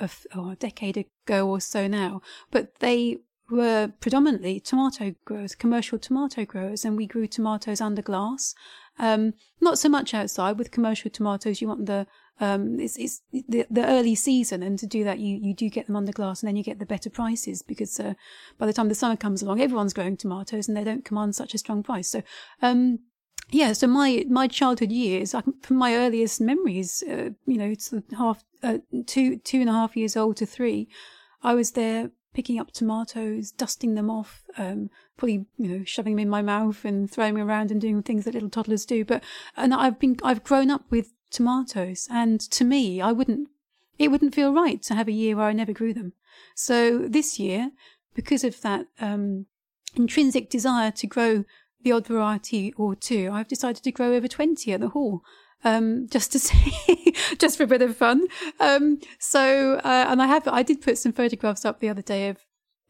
a, 0.00 0.08
oh, 0.34 0.50
a 0.50 0.56
decade 0.56 0.96
ago 1.26 1.48
or 1.48 1.60
so 1.60 1.86
now. 1.86 2.20
But 2.50 2.78
they 2.80 3.18
were 3.50 3.92
predominantly 4.00 4.60
tomato 4.60 5.14
growers, 5.24 5.54
commercial 5.56 5.98
tomato 5.98 6.44
growers, 6.44 6.84
and 6.84 6.96
we 6.96 7.06
grew 7.06 7.26
tomatoes 7.26 7.80
under 7.80 8.02
glass. 8.02 8.54
Um, 9.00 9.32
not 9.60 9.78
so 9.78 9.88
much 9.88 10.12
outside 10.12 10.58
with 10.58 10.70
commercial 10.70 11.10
tomatoes. 11.10 11.60
You 11.60 11.68
want 11.68 11.86
the 11.86 12.06
um, 12.38 12.78
it's, 12.80 12.96
it's 12.96 13.22
the, 13.32 13.66
the 13.70 13.86
early 13.86 14.14
season, 14.14 14.62
and 14.62 14.78
to 14.78 14.86
do 14.86 15.04
that, 15.04 15.18
you, 15.18 15.38
you 15.42 15.54
do 15.54 15.68
get 15.68 15.86
them 15.86 15.96
under 15.96 16.12
glass, 16.12 16.42
and 16.42 16.48
then 16.48 16.56
you 16.56 16.62
get 16.62 16.78
the 16.78 16.86
better 16.86 17.10
prices 17.10 17.62
because 17.62 17.98
uh, 18.00 18.14
by 18.58 18.66
the 18.66 18.72
time 18.72 18.88
the 18.88 18.94
summer 18.94 19.16
comes 19.16 19.42
along, 19.42 19.60
everyone's 19.60 19.92
growing 19.92 20.16
tomatoes, 20.16 20.68
and 20.68 20.76
they 20.76 20.84
don't 20.84 21.04
command 21.04 21.34
such 21.34 21.54
a 21.54 21.58
strong 21.58 21.82
price. 21.82 22.08
So, 22.08 22.22
um, 22.62 23.00
yeah, 23.50 23.72
so 23.72 23.86
my 23.86 24.24
my 24.28 24.48
childhood 24.48 24.92
years, 24.92 25.34
I, 25.34 25.42
from 25.62 25.76
my 25.76 25.94
earliest 25.94 26.40
memories, 26.40 27.02
uh, 27.10 27.30
you 27.46 27.58
know, 27.58 27.70
it's 27.70 27.92
half 28.16 28.44
uh, 28.62 28.78
two 29.06 29.38
two 29.38 29.60
and 29.60 29.68
a 29.68 29.72
half 29.72 29.96
years 29.96 30.16
old 30.16 30.36
to 30.38 30.46
three, 30.46 30.88
I 31.42 31.54
was 31.54 31.72
there 31.72 32.10
picking 32.32 32.58
up 32.58 32.70
tomatoes, 32.70 33.50
dusting 33.50 33.94
them 33.94 34.10
off, 34.10 34.44
um, 34.56 34.90
probably 35.16 35.46
you 35.56 35.68
know 35.68 35.84
shoving 35.84 36.14
them 36.14 36.20
in 36.20 36.28
my 36.28 36.42
mouth 36.42 36.84
and 36.84 37.10
throwing 37.10 37.34
them 37.34 37.48
around 37.48 37.70
and 37.70 37.80
doing 37.80 38.02
things 38.02 38.24
that 38.24 38.34
little 38.34 38.50
toddlers 38.50 38.86
do. 38.86 39.04
But 39.04 39.22
and 39.56 39.74
I've 39.74 39.98
been 39.98 40.16
I've 40.22 40.44
grown 40.44 40.70
up 40.70 40.84
with 40.90 41.12
tomatoes. 41.30 42.08
And 42.10 42.40
to 42.40 42.64
me, 42.64 43.00
I 43.00 43.12
wouldn't, 43.12 43.48
it 43.98 44.10
wouldn't 44.10 44.34
feel 44.34 44.52
right 44.52 44.82
to 44.82 44.94
have 44.94 45.08
a 45.08 45.12
year 45.12 45.36
where 45.36 45.46
I 45.46 45.52
never 45.52 45.72
grew 45.72 45.94
them. 45.94 46.12
So 46.54 46.98
this 46.98 47.38
year, 47.38 47.70
because 48.14 48.44
of 48.44 48.60
that 48.62 48.86
um, 49.00 49.46
intrinsic 49.94 50.50
desire 50.50 50.90
to 50.90 51.06
grow 51.06 51.44
the 51.82 51.92
odd 51.92 52.06
variety 52.06 52.74
or 52.76 52.94
two, 52.94 53.30
I've 53.32 53.48
decided 53.48 53.82
to 53.84 53.92
grow 53.92 54.12
over 54.12 54.28
20 54.28 54.72
at 54.72 54.80
the 54.80 54.88
hall. 54.88 55.22
Um, 55.62 56.08
just 56.08 56.32
to 56.32 56.38
see, 56.40 57.14
just 57.38 57.56
for 57.56 57.64
a 57.64 57.66
bit 57.66 57.82
of 57.82 57.96
fun. 57.96 58.26
Um, 58.58 59.00
so, 59.18 59.74
uh, 59.84 60.06
and 60.08 60.22
I 60.22 60.26
have, 60.26 60.48
I 60.48 60.62
did 60.62 60.80
put 60.80 60.98
some 60.98 61.12
photographs 61.12 61.64
up 61.64 61.80
the 61.80 61.88
other 61.88 62.02
day 62.02 62.28
of, 62.28 62.38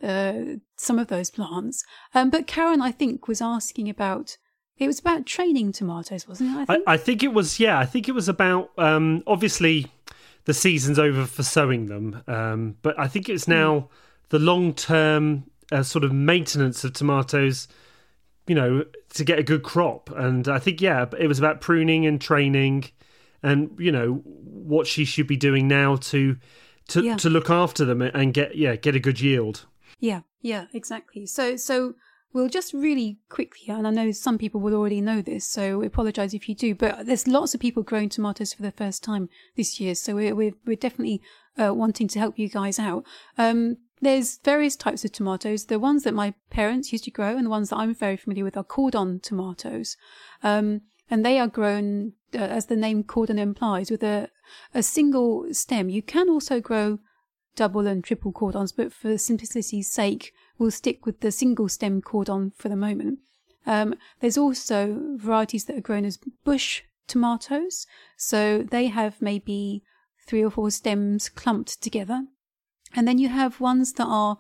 uh, 0.02 0.58
some 0.76 0.98
of 0.98 1.08
those 1.08 1.30
plants. 1.30 1.84
Um, 2.14 2.30
but 2.30 2.46
Karen, 2.46 2.80
I 2.80 2.90
think, 2.90 3.28
was 3.28 3.42
asking 3.42 3.88
about, 3.88 4.36
it 4.78 4.86
was 4.86 4.98
about 4.98 5.26
training 5.26 5.72
tomatoes, 5.72 6.26
wasn't 6.26 6.50
it? 6.50 6.60
I 6.60 6.64
think, 6.64 6.84
I, 6.86 6.92
I 6.94 6.96
think 6.96 7.22
it 7.22 7.34
was, 7.34 7.60
yeah, 7.60 7.78
I 7.78 7.86
think 7.86 8.08
it 8.08 8.12
was 8.12 8.28
about, 8.28 8.70
um, 8.78 9.22
obviously 9.26 9.88
the 10.44 10.54
season's 10.54 10.98
over 10.98 11.26
for 11.26 11.42
sowing 11.42 11.86
them. 11.86 12.22
Um, 12.26 12.76
but 12.82 12.98
I 12.98 13.08
think 13.08 13.28
it's 13.28 13.46
now 13.46 13.80
mm. 13.80 13.88
the 14.30 14.38
long 14.38 14.74
term 14.74 15.44
uh, 15.70 15.82
sort 15.82 16.04
of 16.04 16.12
maintenance 16.12 16.84
of 16.84 16.92
tomatoes 16.92 17.68
you 18.46 18.54
know, 18.54 18.84
to 19.14 19.24
get 19.24 19.38
a 19.38 19.42
good 19.42 19.62
crop. 19.62 20.10
And 20.10 20.48
I 20.48 20.58
think, 20.58 20.80
yeah, 20.80 21.06
it 21.18 21.26
was 21.26 21.38
about 21.38 21.60
pruning 21.60 22.06
and 22.06 22.20
training 22.20 22.90
and, 23.42 23.70
you 23.78 23.92
know, 23.92 24.22
what 24.24 24.86
she 24.86 25.04
should 25.04 25.26
be 25.26 25.36
doing 25.36 25.68
now 25.68 25.96
to 25.96 26.36
to, 26.88 27.04
yeah. 27.04 27.16
to 27.16 27.30
look 27.30 27.48
after 27.50 27.84
them 27.84 28.02
and 28.02 28.34
get 28.34 28.56
yeah, 28.56 28.76
get 28.76 28.96
a 28.96 29.00
good 29.00 29.20
yield. 29.20 29.66
Yeah, 29.98 30.22
yeah, 30.40 30.66
exactly. 30.72 31.26
So 31.26 31.56
so 31.56 31.94
we'll 32.32 32.48
just 32.48 32.72
really 32.72 33.18
quickly, 33.28 33.72
and 33.72 33.86
I 33.86 33.90
know 33.90 34.10
some 34.12 34.38
people 34.38 34.60
will 34.60 34.74
already 34.74 35.00
know 35.00 35.22
this, 35.22 35.46
so 35.46 35.78
we 35.78 35.86
apologise 35.86 36.34
if 36.34 36.48
you 36.48 36.54
do, 36.54 36.74
but 36.74 37.06
there's 37.06 37.26
lots 37.26 37.54
of 37.54 37.60
people 37.60 37.82
growing 37.82 38.08
tomatoes 38.08 38.52
for 38.52 38.62
the 38.62 38.72
first 38.72 39.02
time 39.04 39.28
this 39.56 39.80
year, 39.80 39.94
so 39.94 40.14
we're 40.14 40.34
we're, 40.34 40.54
we're 40.66 40.76
definitely 40.76 41.22
uh, 41.60 41.72
wanting 41.74 42.08
to 42.08 42.18
help 42.18 42.38
you 42.38 42.48
guys 42.48 42.78
out. 42.78 43.04
Um, 43.38 43.76
there's 44.00 44.38
various 44.38 44.76
types 44.76 45.04
of 45.04 45.12
tomatoes. 45.12 45.66
The 45.66 45.78
ones 45.78 46.04
that 46.04 46.14
my 46.14 46.34
parents 46.50 46.92
used 46.92 47.04
to 47.04 47.10
grow 47.10 47.36
and 47.36 47.46
the 47.46 47.50
ones 47.50 47.70
that 47.70 47.76
I'm 47.76 47.94
very 47.94 48.16
familiar 48.16 48.44
with 48.44 48.56
are 48.56 48.64
cordon 48.64 49.20
tomatoes. 49.20 49.96
Um, 50.42 50.82
and 51.10 51.24
they 51.24 51.38
are 51.38 51.48
grown, 51.48 52.12
uh, 52.34 52.38
as 52.38 52.66
the 52.66 52.76
name 52.76 53.02
cordon 53.02 53.38
implies, 53.38 53.90
with 53.90 54.02
a, 54.02 54.28
a 54.74 54.82
single 54.82 55.52
stem. 55.52 55.88
You 55.88 56.02
can 56.02 56.28
also 56.28 56.60
grow 56.60 57.00
double 57.56 57.86
and 57.86 58.02
triple 58.02 58.32
cordons, 58.32 58.72
but 58.72 58.92
for 58.92 59.18
simplicity's 59.18 59.90
sake, 59.90 60.32
we'll 60.56 60.70
stick 60.70 61.04
with 61.04 61.20
the 61.20 61.32
single 61.32 61.68
stem 61.68 62.00
cordon 62.00 62.52
for 62.56 62.68
the 62.68 62.76
moment. 62.76 63.18
Um, 63.66 63.94
there's 64.20 64.38
also 64.38 65.16
varieties 65.16 65.64
that 65.66 65.76
are 65.76 65.82
grown 65.82 66.04
as 66.04 66.18
bush 66.44 66.82
tomatoes. 67.06 67.86
So 68.16 68.62
they 68.62 68.86
have 68.86 69.20
maybe 69.20 69.82
three 70.26 70.44
or 70.44 70.50
four 70.50 70.70
stems 70.70 71.28
clumped 71.28 71.82
together. 71.82 72.26
And 72.94 73.06
then 73.06 73.18
you 73.18 73.28
have 73.28 73.60
ones 73.60 73.92
that 73.94 74.06
are 74.06 74.38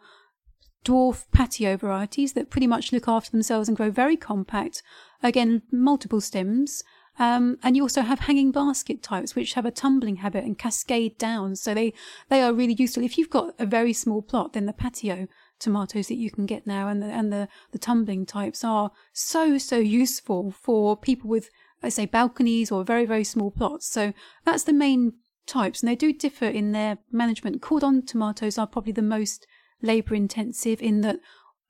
dwarf 0.84 1.26
patio 1.32 1.76
varieties 1.76 2.32
that 2.32 2.50
pretty 2.50 2.66
much 2.66 2.92
look 2.92 3.06
after 3.06 3.30
themselves 3.30 3.68
and 3.68 3.76
grow 3.76 3.90
very 3.90 4.16
compact. 4.16 4.82
Again, 5.22 5.62
multiple 5.70 6.20
stems. 6.20 6.82
Um, 7.18 7.58
and 7.62 7.76
you 7.76 7.82
also 7.82 8.00
have 8.00 8.20
hanging 8.20 8.50
basket 8.50 9.02
types, 9.02 9.34
which 9.34 9.52
have 9.52 9.66
a 9.66 9.70
tumbling 9.70 10.16
habit 10.16 10.44
and 10.44 10.56
cascade 10.56 11.18
down. 11.18 11.54
So 11.54 11.74
they, 11.74 11.92
they 12.30 12.40
are 12.40 12.54
really 12.54 12.72
useful. 12.72 13.04
If 13.04 13.18
you've 13.18 13.28
got 13.28 13.54
a 13.58 13.66
very 13.66 13.92
small 13.92 14.22
plot, 14.22 14.54
then 14.54 14.64
the 14.64 14.72
patio 14.72 15.28
tomatoes 15.58 16.08
that 16.08 16.16
you 16.16 16.30
can 16.30 16.46
get 16.46 16.66
now 16.66 16.88
and 16.88 17.02
the, 17.02 17.06
and 17.06 17.30
the, 17.30 17.48
the 17.72 17.78
tumbling 17.78 18.24
types 18.24 18.64
are 18.64 18.90
so, 19.12 19.58
so 19.58 19.76
useful 19.76 20.50
for 20.50 20.96
people 20.96 21.28
with, 21.28 21.50
I 21.82 21.90
say, 21.90 22.06
balconies 22.06 22.72
or 22.72 22.84
very, 22.84 23.04
very 23.04 23.24
small 23.24 23.50
plots. 23.50 23.86
So 23.86 24.14
that's 24.46 24.64
the 24.64 24.72
main 24.72 25.12
types, 25.50 25.82
and 25.82 25.88
they 25.88 25.96
do 25.96 26.12
differ 26.12 26.46
in 26.46 26.72
their 26.72 26.98
management. 27.10 27.60
Cordon 27.60 28.06
tomatoes 28.06 28.56
are 28.56 28.66
probably 28.66 28.92
the 28.92 29.02
most 29.02 29.46
labour 29.82 30.14
intensive 30.14 30.80
in 30.80 31.00
that 31.02 31.18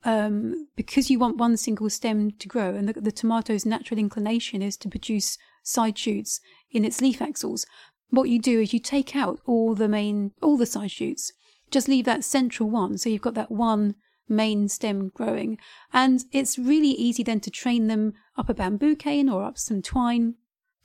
um, 0.03 0.67
because 0.75 1.09
you 1.09 1.19
want 1.19 1.37
one 1.37 1.57
single 1.57 1.89
stem 1.89 2.31
to 2.39 2.47
grow, 2.47 2.75
and 2.75 2.87
the, 2.89 3.01
the 3.01 3.11
tomato's 3.11 3.65
natural 3.65 3.99
inclination 3.99 4.61
is 4.61 4.77
to 4.77 4.89
produce 4.89 5.37
side 5.63 5.97
shoots 5.97 6.39
in 6.71 6.85
its 6.85 7.01
leaf 7.01 7.21
axils. 7.21 7.65
What 8.09 8.29
you 8.29 8.39
do 8.39 8.59
is 8.59 8.73
you 8.73 8.79
take 8.79 9.15
out 9.15 9.39
all 9.45 9.75
the 9.75 9.87
main, 9.87 10.31
all 10.41 10.57
the 10.57 10.65
side 10.65 10.91
shoots, 10.91 11.31
just 11.69 11.87
leave 11.87 12.05
that 12.05 12.23
central 12.23 12.69
one, 12.69 12.97
so 12.97 13.09
you've 13.09 13.21
got 13.21 13.35
that 13.35 13.51
one 13.51 13.95
main 14.27 14.67
stem 14.69 15.09
growing, 15.09 15.57
and 15.93 16.23
it's 16.31 16.57
really 16.57 16.89
easy 16.89 17.23
then 17.23 17.39
to 17.41 17.49
train 17.49 17.87
them 17.87 18.13
up 18.37 18.49
a 18.49 18.53
bamboo 18.53 18.95
cane 18.95 19.29
or 19.29 19.43
up 19.43 19.57
some 19.57 19.81
twine 19.81 20.35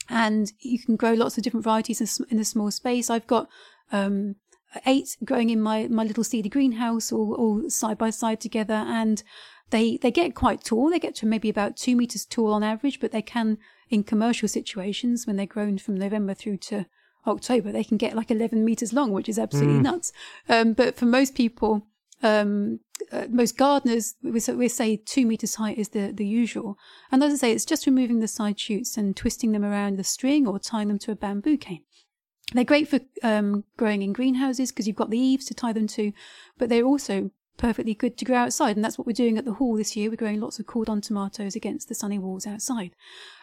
and 0.08 0.52
you 0.60 0.78
can 0.78 0.96
grow 0.96 1.12
lots 1.12 1.36
of 1.36 1.44
different 1.44 1.64
varieties 1.64 2.20
in 2.30 2.38
a 2.38 2.44
small 2.44 2.70
space. 2.70 3.10
I've 3.10 3.26
got 3.26 3.48
um, 3.92 4.36
eight 4.84 5.16
growing 5.25 5.50
in 5.50 5.60
my, 5.60 5.88
my 5.88 6.04
little 6.04 6.25
seedy 6.25 6.48
greenhouse, 6.48 7.12
all, 7.12 7.34
all 7.34 7.70
side 7.70 7.98
by 7.98 8.10
side 8.10 8.40
together, 8.40 8.75
and 8.75 9.22
they 9.70 9.96
they 9.96 10.10
get 10.10 10.34
quite 10.34 10.64
tall. 10.64 10.90
They 10.90 10.98
get 10.98 11.14
to 11.16 11.26
maybe 11.26 11.48
about 11.48 11.76
two 11.76 11.96
meters 11.96 12.25
tall 12.25 12.52
on 12.52 12.62
average, 12.62 13.00
but 13.00 13.12
they 13.12 13.22
can, 13.22 13.58
in 13.90 14.04
commercial 14.04 14.48
situations, 14.48 15.26
when 15.26 15.36
they're 15.36 15.46
grown 15.46 15.78
from 15.78 15.96
November 15.96 16.34
through 16.34 16.58
to 16.58 16.86
October, 17.26 17.72
they 17.72 17.84
can 17.84 17.96
get 17.96 18.14
like 18.14 18.30
11 18.30 18.64
meters 18.64 18.92
long, 18.92 19.12
which 19.12 19.28
is 19.28 19.38
absolutely 19.38 19.80
mm. 19.80 19.82
nuts. 19.82 20.12
Um, 20.48 20.72
but 20.72 20.96
for 20.96 21.06
most 21.06 21.34
people, 21.34 21.86
um, 22.23 22.80
uh, 23.12 23.26
most 23.28 23.56
gardeners, 23.56 24.14
we, 24.23 24.40
we 24.54 24.68
say 24.68 24.96
two 24.96 25.26
meters 25.26 25.56
height 25.56 25.78
is 25.78 25.90
the, 25.90 26.12
the 26.12 26.26
usual. 26.26 26.78
And 27.12 27.23
as 27.23 27.32
I 27.32 27.37
say, 27.37 27.52
it's 27.52 27.64
just 27.64 27.87
removing 27.87 28.20
the 28.20 28.28
side 28.28 28.58
shoots 28.58 28.96
and 28.96 29.16
twisting 29.16 29.52
them 29.52 29.64
around 29.64 29.99
the 29.99 30.04
string 30.04 30.46
or 30.46 30.58
tying 30.58 30.88
them 30.88 30.99
to 31.00 31.12
a 31.12 31.16
bamboo 31.16 31.58
cane. 31.58 31.82
They're 32.52 32.64
great 32.64 32.88
for 32.88 33.00
um, 33.23 33.64
growing 33.76 34.02
in 34.02 34.12
greenhouses 34.12 34.70
because 34.70 34.87
you've 34.87 34.96
got 34.96 35.11
the 35.11 35.18
eaves 35.18 35.46
to 35.46 35.54
tie 35.54 35.73
them 35.73 35.88
to, 35.88 36.12
but 36.58 36.68
they're 36.68 36.85
also 36.85 37.30
perfectly 37.56 37.94
good 37.94 38.16
to 38.18 38.25
grow 38.25 38.37
outside. 38.37 38.76
And 38.76 38.85
that's 38.85 38.99
what 38.99 39.06
we're 39.06 39.12
doing 39.12 39.37
at 39.37 39.44
the 39.44 39.54
hall 39.54 39.76
this 39.76 39.96
year. 39.96 40.11
We're 40.11 40.16
growing 40.16 40.40
lots 40.40 40.58
of 40.58 40.66
cordon 40.66 41.00
tomatoes 41.00 41.56
against 41.56 41.88
the 41.88 41.94
sunny 41.94 42.18
walls 42.18 42.46
outside. 42.46 42.94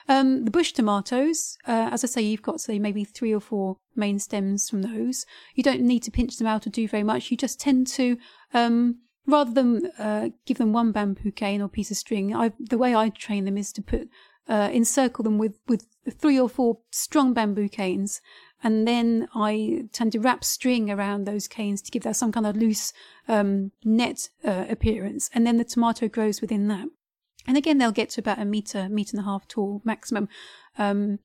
Um, 0.09 0.45
the 0.45 0.51
bush 0.51 0.73
tomatoes, 0.73 1.57
uh, 1.67 1.89
as 1.91 2.03
I 2.03 2.07
say, 2.07 2.21
you've 2.21 2.41
got, 2.41 2.61
say, 2.61 2.79
maybe 2.79 3.03
three 3.03 3.33
or 3.33 3.39
four 3.39 3.77
main 3.95 4.19
stems 4.19 4.69
from 4.69 4.81
those. 4.81 5.25
You 5.55 5.63
don't 5.63 5.81
need 5.81 6.03
to 6.03 6.11
pinch 6.11 6.37
them 6.37 6.47
out 6.47 6.67
or 6.67 6.69
do 6.69 6.87
very 6.87 7.03
much. 7.03 7.31
You 7.31 7.37
just 7.37 7.59
tend 7.59 7.87
to, 7.87 8.17
um, 8.53 8.99
rather 9.25 9.51
than 9.51 9.91
uh, 9.97 10.29
give 10.45 10.57
them 10.57 10.73
one 10.73 10.91
bamboo 10.91 11.31
cane 11.31 11.61
or 11.61 11.69
piece 11.69 11.91
of 11.91 11.97
string, 11.97 12.35
I, 12.35 12.51
the 12.59 12.77
way 12.77 12.95
I 12.95 13.09
train 13.09 13.45
them 13.45 13.57
is 13.57 13.71
to 13.73 13.81
put, 13.81 14.09
uh, 14.49 14.69
encircle 14.73 15.23
them 15.23 15.37
with, 15.37 15.59
with 15.67 15.85
three 16.09 16.39
or 16.39 16.49
four 16.49 16.79
strong 16.91 17.33
bamboo 17.33 17.69
canes. 17.69 18.19
And 18.65 18.87
then 18.87 19.27
I 19.35 19.85
tend 19.91 20.13
to 20.13 20.19
wrap 20.19 20.43
string 20.43 20.89
around 20.89 21.25
those 21.25 21.47
canes 21.47 21.81
to 21.81 21.91
give 21.91 22.03
that 22.03 22.15
some 22.15 22.31
kind 22.31 22.45
of 22.45 22.55
loose 22.55 22.93
um, 23.27 23.71
net 23.83 24.29
uh, 24.45 24.65
appearance. 24.69 25.29
And 25.33 25.45
then 25.45 25.57
the 25.57 25.65
tomato 25.65 26.07
grows 26.07 26.39
within 26.39 26.67
that. 26.69 26.87
And 27.47 27.57
again, 27.57 27.77
they'll 27.77 27.91
get 27.91 28.09
to 28.11 28.21
about 28.21 28.39
a 28.39 28.45
meter, 28.45 28.87
meter 28.89 29.17
and 29.17 29.25
a 29.25 29.29
half 29.29 29.47
tall 29.47 29.81
maximum. 29.83 30.29
Um, 30.77 31.19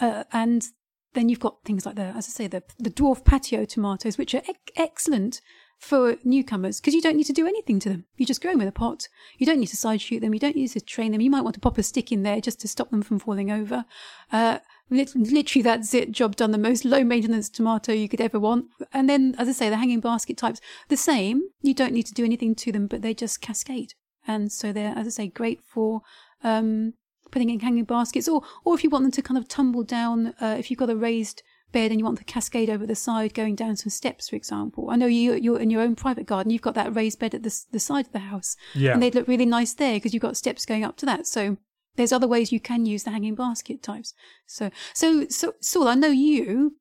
uh, 0.00 0.24
and 0.32 0.66
then 1.14 1.28
you've 1.28 1.40
got 1.40 1.64
things 1.64 1.86
like 1.86 1.96
the, 1.96 2.02
as 2.02 2.28
I 2.28 2.30
say, 2.30 2.46
the, 2.46 2.62
the 2.78 2.90
dwarf 2.90 3.24
patio 3.24 3.64
tomatoes, 3.64 4.18
which 4.18 4.34
are 4.34 4.42
ec- 4.48 4.72
excellent 4.76 5.40
for 5.78 6.16
newcomers 6.24 6.80
because 6.80 6.94
you 6.94 7.00
don't 7.00 7.16
need 7.16 7.24
to 7.24 7.32
do 7.32 7.46
anything 7.46 7.78
to 7.80 7.88
them. 7.88 8.04
You 8.16 8.26
just 8.26 8.42
grow 8.42 8.52
them 8.52 8.60
in 8.60 8.68
a 8.68 8.72
pot. 8.72 9.08
You 9.38 9.46
don't 9.46 9.60
need 9.60 9.68
to 9.68 9.76
side 9.76 10.00
shoot 10.00 10.20
them. 10.20 10.34
You 10.34 10.40
don't 10.40 10.56
need 10.56 10.68
to 10.68 10.80
train 10.80 11.12
them. 11.12 11.20
You 11.20 11.30
might 11.30 11.42
want 11.42 11.54
to 11.54 11.60
pop 11.60 11.78
a 11.78 11.82
stick 11.82 12.10
in 12.10 12.24
there 12.24 12.40
just 12.40 12.60
to 12.60 12.68
stop 12.68 12.90
them 12.90 13.02
from 13.02 13.18
falling 13.18 13.50
over. 13.50 13.84
Uh, 14.32 14.58
literally, 14.90 15.62
that's 15.62 15.94
it. 15.94 16.10
Job 16.10 16.36
done. 16.36 16.50
The 16.50 16.58
most 16.58 16.84
low 16.84 17.04
maintenance 17.04 17.48
tomato 17.48 17.92
you 17.92 18.08
could 18.08 18.20
ever 18.20 18.40
want. 18.40 18.66
And 18.92 19.08
then, 19.08 19.34
as 19.38 19.48
I 19.48 19.52
say, 19.52 19.70
the 19.70 19.76
hanging 19.76 20.00
basket 20.00 20.36
types, 20.36 20.60
the 20.88 20.96
same. 20.96 21.42
You 21.62 21.74
don't 21.74 21.92
need 21.92 22.06
to 22.06 22.14
do 22.14 22.24
anything 22.24 22.54
to 22.56 22.72
them, 22.72 22.86
but 22.86 23.02
they 23.02 23.14
just 23.14 23.40
cascade 23.40 23.94
and 24.28 24.52
so 24.52 24.72
they're, 24.72 24.94
as 24.96 25.06
I 25.08 25.10
say, 25.10 25.26
great 25.26 25.60
for 25.64 26.02
um, 26.44 26.94
putting 27.32 27.50
in 27.50 27.60
hanging 27.60 27.84
baskets, 27.84 28.28
or 28.28 28.42
or 28.64 28.74
if 28.74 28.84
you 28.84 28.90
want 28.90 29.04
them 29.04 29.12
to 29.12 29.22
kind 29.22 29.38
of 29.38 29.48
tumble 29.48 29.82
down, 29.82 30.34
uh, 30.40 30.54
if 30.58 30.70
you've 30.70 30.78
got 30.78 30.90
a 30.90 30.96
raised 30.96 31.42
bed 31.72 31.90
and 31.90 32.00
you 32.00 32.04
want 32.04 32.18
the 32.18 32.24
cascade 32.24 32.70
over 32.70 32.86
the 32.86 32.94
side 32.94 33.34
going 33.34 33.54
down 33.54 33.76
some 33.76 33.90
steps, 33.90 34.28
for 34.28 34.36
example. 34.36 34.88
I 34.90 34.96
know 34.96 35.06
you 35.06 35.34
you're 35.34 35.58
in 35.58 35.70
your 35.70 35.82
own 35.82 35.96
private 35.96 36.26
garden, 36.26 36.50
you've 36.50 36.62
got 36.62 36.74
that 36.74 36.94
raised 36.94 37.18
bed 37.18 37.34
at 37.34 37.42
the 37.42 37.54
the 37.72 37.80
side 37.80 38.06
of 38.06 38.12
the 38.12 38.20
house, 38.20 38.56
yeah, 38.74 38.92
and 38.92 39.02
they'd 39.02 39.14
look 39.14 39.28
really 39.28 39.46
nice 39.46 39.74
there 39.74 39.94
because 39.94 40.14
you've 40.14 40.22
got 40.22 40.36
steps 40.36 40.66
going 40.66 40.84
up 40.84 40.96
to 40.98 41.06
that. 41.06 41.26
So 41.26 41.56
there's 41.96 42.12
other 42.12 42.28
ways 42.28 42.52
you 42.52 42.60
can 42.60 42.86
use 42.86 43.04
the 43.04 43.10
hanging 43.10 43.34
basket 43.34 43.82
types. 43.82 44.14
So 44.46 44.70
so 44.94 45.26
so 45.28 45.54
Saul, 45.60 45.88
I 45.88 45.94
know 45.94 46.08
you 46.08 46.76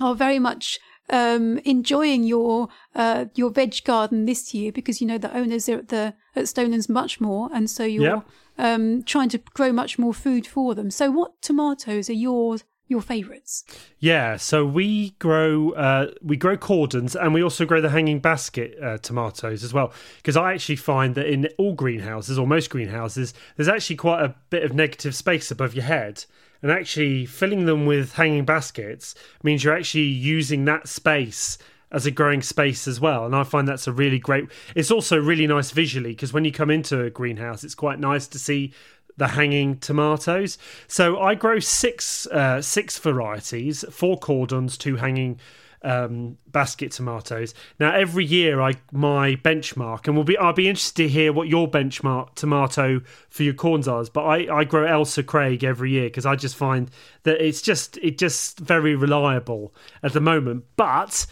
are 0.00 0.14
very 0.14 0.38
much 0.38 0.78
um, 1.10 1.58
enjoying 1.58 2.24
your 2.24 2.68
uh, 2.94 3.26
your 3.34 3.50
veg 3.50 3.84
garden 3.84 4.26
this 4.26 4.54
year 4.54 4.72
because 4.72 5.00
you 5.00 5.06
know 5.06 5.18
the 5.18 5.34
owners 5.36 5.68
are 5.68 5.78
at 5.78 5.88
the 5.88 6.14
at 6.34 6.44
Stonelands 6.44 6.88
much 6.88 7.20
more, 7.20 7.50
and 7.52 7.68
so 7.68 7.84
you're 7.84 8.04
yep. 8.04 8.28
um, 8.58 9.02
trying 9.02 9.28
to 9.30 9.38
grow 9.38 9.72
much 9.72 9.98
more 9.98 10.14
food 10.14 10.46
for 10.46 10.74
them. 10.74 10.90
So, 10.90 11.10
what 11.10 11.40
tomatoes 11.42 12.08
are 12.08 12.14
yours? 12.14 12.64
your 12.92 13.00
favourites? 13.00 13.64
Yeah, 13.98 14.36
so 14.36 14.64
we 14.64 15.10
grow 15.18 15.70
uh, 15.70 16.12
we 16.22 16.36
grow 16.36 16.56
cordons, 16.56 17.16
and 17.16 17.34
we 17.34 17.42
also 17.42 17.64
grow 17.64 17.80
the 17.80 17.88
hanging 17.88 18.20
basket 18.20 18.76
uh, 18.80 18.98
tomatoes 18.98 19.64
as 19.64 19.72
well. 19.72 19.92
Because 20.18 20.36
I 20.36 20.52
actually 20.52 20.76
find 20.76 21.16
that 21.16 21.26
in 21.26 21.48
all 21.58 21.74
greenhouses 21.74 22.38
or 22.38 22.46
most 22.46 22.70
greenhouses, 22.70 23.34
there's 23.56 23.68
actually 23.68 23.96
quite 23.96 24.22
a 24.22 24.36
bit 24.50 24.62
of 24.62 24.74
negative 24.74 25.16
space 25.16 25.50
above 25.50 25.74
your 25.74 25.84
head 25.84 26.24
and 26.62 26.70
actually 26.70 27.26
filling 27.26 27.66
them 27.66 27.86
with 27.86 28.14
hanging 28.14 28.44
baskets 28.44 29.14
means 29.42 29.64
you're 29.64 29.76
actually 29.76 30.02
using 30.02 30.64
that 30.66 30.88
space 30.88 31.58
as 31.90 32.06
a 32.06 32.10
growing 32.10 32.40
space 32.40 32.88
as 32.88 33.00
well. 33.00 33.26
And 33.26 33.36
I 33.36 33.44
find 33.44 33.68
that's 33.68 33.86
a 33.86 33.92
really 33.92 34.18
great. 34.18 34.46
It's 34.74 34.90
also 34.90 35.18
really 35.18 35.46
nice 35.46 35.70
visually 35.70 36.10
because 36.10 36.32
when 36.32 36.44
you 36.44 36.52
come 36.52 36.70
into 36.70 37.02
a 37.02 37.10
greenhouse, 37.10 37.64
it's 37.64 37.74
quite 37.74 38.00
nice 38.00 38.26
to 38.28 38.38
see 38.38 38.72
the 39.16 39.28
hanging 39.28 39.76
tomatoes. 39.76 40.56
So 40.88 41.20
I 41.20 41.34
grow 41.34 41.58
six 41.58 42.26
uh, 42.28 42.62
six 42.62 42.98
varieties, 42.98 43.84
four 43.90 44.18
cordons, 44.18 44.78
two 44.78 44.96
hanging 44.96 45.38
um, 45.82 46.38
basket 46.46 46.92
tomatoes. 46.92 47.54
Now 47.78 47.94
every 47.94 48.24
year 48.24 48.60
I 48.60 48.74
my 48.92 49.36
benchmark, 49.36 50.06
and 50.06 50.16
we'll 50.16 50.24
be 50.24 50.36
I'll 50.38 50.52
be 50.52 50.68
interested 50.68 51.02
to 51.02 51.08
hear 51.08 51.32
what 51.32 51.48
your 51.48 51.70
benchmark 51.70 52.34
tomato 52.34 53.00
for 53.30 53.42
your 53.42 53.54
corns 53.54 53.88
are. 53.88 54.04
But 54.12 54.24
I, 54.24 54.58
I 54.60 54.64
grow 54.64 54.86
Ailsa 54.86 55.22
Craig 55.22 55.64
every 55.64 55.90
year 55.90 56.06
because 56.06 56.26
I 56.26 56.36
just 56.36 56.56
find 56.56 56.90
that 57.24 57.44
it's 57.44 57.62
just 57.62 57.98
it 57.98 58.18
just 58.18 58.58
very 58.58 58.94
reliable 58.94 59.74
at 60.02 60.12
the 60.12 60.20
moment. 60.20 60.64
But 60.76 61.26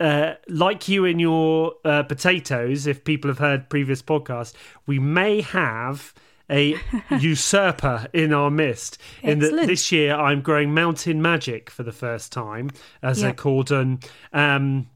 uh, 0.00 0.34
like 0.48 0.88
you 0.88 1.04
in 1.04 1.18
your 1.18 1.74
uh, 1.84 2.02
potatoes, 2.02 2.86
if 2.86 3.04
people 3.04 3.30
have 3.30 3.38
heard 3.38 3.68
previous 3.68 4.02
podcasts, 4.02 4.54
we 4.86 4.98
may 4.98 5.40
have 5.40 6.12
a 6.50 6.76
usurper 7.18 8.06
in 8.12 8.32
our 8.32 8.50
midst. 8.50 8.98
In 9.22 9.38
that 9.40 9.66
this 9.66 9.90
year, 9.92 10.14
I'm 10.14 10.42
growing 10.42 10.74
Mountain 10.74 11.22
Magic 11.22 11.70
for 11.70 11.82
the 11.82 11.92
first 11.92 12.32
time 12.32 12.70
as 13.02 13.22
yep. 13.22 13.32
a 13.32 13.34
cordon. 13.34 14.00
Um, 14.32 14.88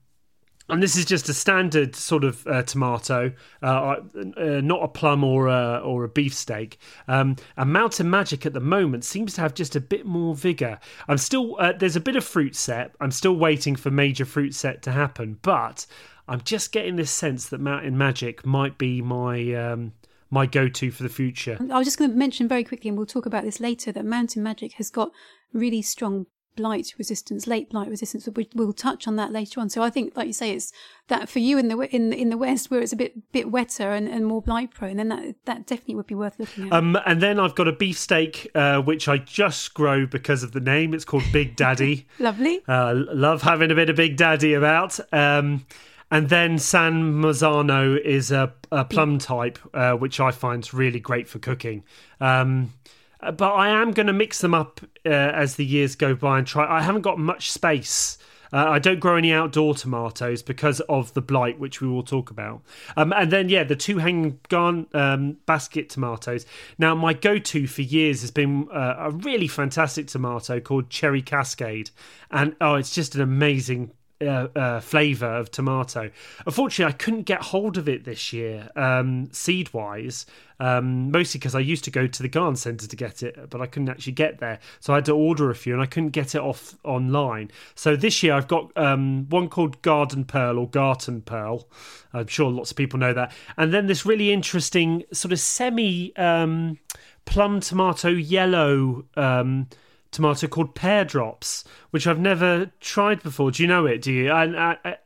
and 0.70 0.82
this 0.82 0.96
is 0.96 1.06
just 1.06 1.28
a 1.30 1.34
standard 1.34 1.96
sort 1.96 2.24
of 2.24 2.46
uh, 2.46 2.62
tomato, 2.62 3.32
uh, 3.62 3.96
uh, 4.36 4.60
not 4.62 4.82
a 4.82 4.88
plum 4.88 5.24
or 5.24 5.48
a, 5.48 5.80
or 5.82 6.04
a 6.04 6.08
beefsteak. 6.08 6.78
Um, 7.06 7.36
and 7.56 7.72
Mountain 7.72 8.10
Magic 8.10 8.44
at 8.44 8.52
the 8.52 8.60
moment 8.60 9.04
seems 9.04 9.34
to 9.34 9.40
have 9.40 9.54
just 9.54 9.74
a 9.76 9.80
bit 9.80 10.04
more 10.04 10.34
vigor. 10.34 10.78
I'm 11.08 11.16
still 11.16 11.56
uh, 11.58 11.72
there's 11.72 11.96
a 11.96 12.00
bit 12.00 12.16
of 12.16 12.24
fruit 12.24 12.54
set. 12.54 12.94
I'm 13.00 13.10
still 13.10 13.36
waiting 13.36 13.76
for 13.76 13.90
major 13.90 14.26
fruit 14.26 14.54
set 14.54 14.82
to 14.82 14.92
happen, 14.92 15.38
but 15.40 15.86
I'm 16.28 16.42
just 16.42 16.72
getting 16.72 16.96
this 16.96 17.10
sense 17.10 17.48
that 17.48 17.60
Mountain 17.60 17.96
Magic 17.96 18.44
might 18.44 18.76
be 18.76 19.00
my 19.00 19.54
um, 19.54 19.92
my 20.30 20.46
go-to 20.46 20.90
for 20.90 21.02
the 21.02 21.08
future. 21.08 21.58
I 21.70 21.78
was 21.78 21.86
just 21.86 21.98
going 21.98 22.10
to 22.10 22.16
mention 22.16 22.48
very 22.48 22.64
quickly, 22.64 22.88
and 22.88 22.96
we'll 22.96 23.06
talk 23.06 23.26
about 23.26 23.44
this 23.44 23.60
later, 23.60 23.92
that 23.92 24.04
Mountain 24.04 24.42
Magic 24.42 24.74
has 24.74 24.90
got 24.90 25.10
really 25.52 25.82
strong 25.82 26.26
blight 26.58 26.92
resistance, 26.98 27.46
late 27.46 27.70
blight 27.70 27.88
resistance. 27.88 28.24
But 28.24 28.36
we, 28.36 28.48
will 28.54 28.72
touch 28.72 29.06
on 29.06 29.16
that 29.16 29.32
later 29.32 29.60
on. 29.60 29.70
So 29.70 29.82
I 29.82 29.90
think, 29.90 30.16
like 30.16 30.26
you 30.26 30.32
say, 30.32 30.50
it's 30.50 30.72
that 31.06 31.28
for 31.28 31.38
you 31.38 31.56
in 31.56 31.68
the 31.68 31.78
in 31.94 32.12
in 32.12 32.30
the 32.30 32.36
west 32.36 32.70
where 32.70 32.80
it's 32.80 32.92
a 32.92 32.96
bit 32.96 33.32
bit 33.32 33.50
wetter 33.50 33.92
and, 33.92 34.08
and 34.08 34.26
more 34.26 34.42
blight 34.42 34.72
prone. 34.72 34.96
Then 34.96 35.08
that 35.08 35.36
that 35.44 35.66
definitely 35.66 35.94
would 35.94 36.08
be 36.08 36.16
worth 36.16 36.38
looking 36.38 36.66
at. 36.66 36.72
Um, 36.72 36.98
and 37.06 37.22
then 37.22 37.38
I've 37.38 37.54
got 37.54 37.68
a 37.68 37.72
beefsteak 37.72 38.50
uh, 38.54 38.82
which 38.82 39.08
I 39.08 39.18
just 39.18 39.72
grow 39.72 40.04
because 40.04 40.42
of 40.42 40.52
the 40.52 40.60
name. 40.60 40.92
It's 40.92 41.04
called 41.04 41.24
Big 41.32 41.56
Daddy. 41.56 42.08
Lovely. 42.18 42.60
Uh, 42.66 42.94
love 42.96 43.42
having 43.42 43.70
a 43.70 43.74
bit 43.74 43.88
of 43.88 43.96
Big 43.96 44.16
Daddy 44.16 44.54
about. 44.54 44.98
Um, 45.12 45.64
and 46.10 46.28
then 46.28 46.58
San 46.58 47.14
Marzano 47.14 48.00
is 48.00 48.30
a, 48.30 48.52
a 48.72 48.84
plum 48.84 49.18
type, 49.18 49.58
uh, 49.74 49.92
which 49.92 50.20
I 50.20 50.30
find 50.30 50.72
really 50.72 51.00
great 51.00 51.28
for 51.28 51.38
cooking. 51.38 51.84
Um, 52.20 52.72
but 53.20 53.52
I 53.52 53.68
am 53.68 53.90
going 53.90 54.06
to 54.06 54.12
mix 54.12 54.40
them 54.40 54.54
up 54.54 54.80
uh, 55.04 55.08
as 55.08 55.56
the 55.56 55.66
years 55.66 55.96
go 55.96 56.14
by 56.14 56.38
and 56.38 56.46
try. 56.46 56.66
I 56.78 56.82
haven't 56.82 57.02
got 57.02 57.18
much 57.18 57.50
space. 57.50 58.16
Uh, 58.52 58.64
I 58.68 58.78
don't 58.78 59.00
grow 59.00 59.16
any 59.16 59.32
outdoor 59.32 59.74
tomatoes 59.74 60.42
because 60.42 60.80
of 60.88 61.12
the 61.12 61.20
blight, 61.20 61.58
which 61.58 61.80
we 61.80 61.88
will 61.88 62.02
talk 62.02 62.30
about. 62.30 62.62
Um, 62.96 63.12
and 63.12 63.30
then, 63.30 63.48
yeah, 63.48 63.64
the 63.64 63.76
two 63.76 63.98
hanging 63.98 64.40
garn 64.48 64.86
um, 64.94 65.36
basket 65.44 65.90
tomatoes. 65.90 66.46
Now, 66.78 66.94
my 66.94 67.12
go-to 67.12 67.66
for 67.66 67.82
years 67.82 68.22
has 68.22 68.30
been 68.30 68.68
uh, 68.72 68.94
a 68.98 69.10
really 69.10 69.48
fantastic 69.48 70.06
tomato 70.06 70.60
called 70.60 70.88
Cherry 70.88 71.20
Cascade, 71.20 71.90
and 72.30 72.56
oh, 72.60 72.76
it's 72.76 72.94
just 72.94 73.14
an 73.14 73.20
amazing 73.20 73.92
uh, 74.20 74.48
uh, 74.54 74.80
flavour 74.80 75.26
of 75.26 75.50
tomato. 75.50 76.10
Unfortunately, 76.46 76.92
I 76.92 76.96
couldn't 76.96 77.22
get 77.22 77.42
hold 77.42 77.78
of 77.78 77.88
it 77.88 78.04
this 78.04 78.32
year, 78.32 78.68
um, 78.74 79.28
seed 79.32 79.72
wise, 79.72 80.26
um, 80.60 81.10
mostly 81.10 81.38
because 81.38 81.54
I 81.54 81.60
used 81.60 81.84
to 81.84 81.90
go 81.90 82.06
to 82.06 82.22
the 82.22 82.28
garden 82.28 82.56
centre 82.56 82.86
to 82.86 82.96
get 82.96 83.22
it, 83.22 83.48
but 83.50 83.60
I 83.60 83.66
couldn't 83.66 83.88
actually 83.88 84.14
get 84.14 84.38
there. 84.38 84.58
So 84.80 84.92
I 84.92 84.96
had 84.96 85.04
to 85.04 85.12
order 85.12 85.50
a 85.50 85.54
few 85.54 85.72
and 85.72 85.82
I 85.82 85.86
couldn't 85.86 86.10
get 86.10 86.34
it 86.34 86.40
off 86.40 86.76
online. 86.84 87.50
So 87.74 87.96
this 87.96 88.22
year 88.22 88.34
I've 88.34 88.48
got 88.48 88.76
um, 88.76 89.28
one 89.28 89.48
called 89.48 89.80
Garden 89.82 90.24
Pearl 90.24 90.58
or 90.58 90.68
Garten 90.68 91.22
Pearl. 91.22 91.68
I'm 92.12 92.26
sure 92.26 92.50
lots 92.50 92.70
of 92.72 92.76
people 92.76 92.98
know 92.98 93.12
that. 93.12 93.32
And 93.56 93.72
then 93.72 93.86
this 93.86 94.04
really 94.04 94.32
interesting 94.32 95.04
sort 95.12 95.32
of 95.32 95.38
semi 95.38 96.16
um, 96.16 96.78
plum 97.24 97.60
tomato 97.60 98.08
yellow 98.08 99.04
um, 99.16 99.68
tomato 100.10 100.46
called 100.46 100.74
Pear 100.74 101.04
Drops, 101.04 101.64
which 101.90 102.06
I've 102.06 102.20
never 102.20 102.70
tried 102.80 103.22
before. 103.22 103.50
Do 103.50 103.62
you 103.62 103.68
know 103.68 103.86
it? 103.86 104.02
Do 104.02 104.12
you? 104.12 104.30
And 104.32 104.56
I, 104.56 104.76
I, 104.84 104.96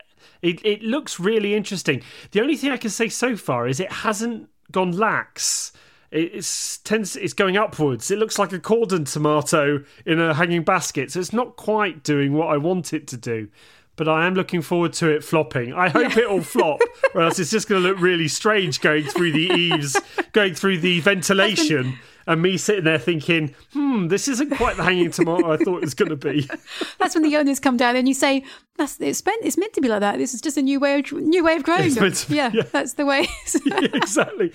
it 0.41 0.63
it 0.65 0.81
looks 0.83 1.19
really 1.19 1.55
interesting. 1.55 2.01
The 2.31 2.41
only 2.41 2.55
thing 2.55 2.71
I 2.71 2.77
can 2.77 2.89
say 2.89 3.09
so 3.09 3.35
far 3.35 3.67
is 3.67 3.79
it 3.79 3.91
hasn't 3.91 4.49
gone 4.71 4.91
lax. 4.91 5.71
It's 6.11 6.77
tends 6.79 7.15
it's 7.15 7.33
going 7.33 7.57
upwards. 7.57 8.11
It 8.11 8.19
looks 8.19 8.37
like 8.37 8.53
a 8.53 8.59
cordon 8.59 9.05
tomato 9.05 9.83
in 10.05 10.19
a 10.19 10.33
hanging 10.33 10.63
basket, 10.63 11.11
so 11.11 11.19
it's 11.19 11.33
not 11.33 11.55
quite 11.55 12.03
doing 12.03 12.33
what 12.33 12.49
I 12.49 12.57
want 12.57 12.93
it 12.93 13.07
to 13.07 13.17
do. 13.17 13.47
But 13.95 14.07
I 14.07 14.25
am 14.25 14.33
looking 14.33 14.63
forward 14.63 14.93
to 14.93 15.09
it 15.09 15.23
flopping. 15.23 15.73
I 15.73 15.89
hope 15.89 16.15
yeah. 16.15 16.23
it'll 16.23 16.41
flop, 16.41 16.81
or 17.13 17.21
else 17.21 17.37
it's 17.37 17.51
just 17.51 17.67
going 17.67 17.81
to 17.81 17.87
look 17.87 17.99
really 17.99 18.27
strange 18.27 18.81
going 18.81 19.05
through 19.05 19.33
the 19.33 19.53
eaves, 19.53 19.99
going 20.31 20.55
through 20.55 20.79
the 20.79 20.99
ventilation 21.01 21.99
and 22.27 22.41
me 22.41 22.57
sitting 22.57 22.83
there 22.83 22.97
thinking, 22.97 23.53
hmm, 23.73 24.07
this 24.07 24.27
isn't 24.27 24.51
quite 24.51 24.77
the 24.77 24.83
hanging 24.83 25.11
tomato 25.11 25.51
I 25.51 25.57
thought 25.57 25.77
it 25.77 25.81
was 25.81 25.93
going 25.93 26.09
to 26.09 26.15
be. 26.15 26.49
That's 26.99 27.15
when 27.15 27.23
the 27.23 27.35
owners 27.37 27.59
come 27.59 27.77
down 27.77 27.95
and 27.95 28.07
you 28.07 28.13
say, 28.13 28.43
"That's 28.77 28.99
it's 28.99 29.25
meant 29.25 29.43
it's 29.43 29.57
meant 29.57 29.73
to 29.73 29.81
be 29.81 29.89
like 29.89 30.01
that. 30.01 30.17
This 30.17 30.33
is 30.33 30.41
just 30.41 30.57
a 30.57 30.61
new 30.61 30.79
way 30.79 30.99
of 30.99 31.11
new 31.11 31.43
way 31.43 31.55
of 31.55 31.63
growing 31.63 31.93
them." 31.93 32.11
Be, 32.11 32.35
yeah, 32.35 32.51
yeah, 32.53 32.63
that's 32.71 32.93
the 32.93 33.05
way. 33.05 33.27
yeah, 33.65 33.87
exactly. 33.93 34.53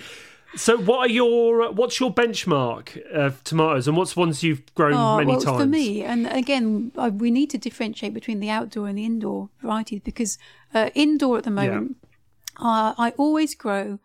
So, 0.56 0.78
what 0.78 0.98
are 0.98 1.08
your 1.08 1.70
what's 1.72 2.00
your 2.00 2.12
benchmark 2.12 3.00
of 3.12 3.44
tomatoes, 3.44 3.86
and 3.86 3.96
what's 3.96 4.16
ones 4.16 4.42
you've 4.42 4.74
grown 4.74 4.94
oh, 4.94 5.18
many 5.18 5.32
well, 5.32 5.40
times? 5.40 5.60
For 5.60 5.66
me, 5.66 6.02
and 6.02 6.26
again, 6.26 6.90
we 7.14 7.30
need 7.30 7.50
to 7.50 7.58
differentiate 7.58 8.14
between 8.14 8.40
the 8.40 8.48
outdoor 8.48 8.88
and 8.88 8.96
the 8.96 9.04
indoor 9.04 9.50
varieties 9.60 10.00
because 10.00 10.38
uh, 10.72 10.90
indoor 10.94 11.38
at 11.38 11.44
the 11.44 11.50
moment, 11.50 11.96
yeah. 12.58 12.66
uh, 12.66 12.94
I 12.96 13.12
always 13.18 13.54
grow 13.54 13.98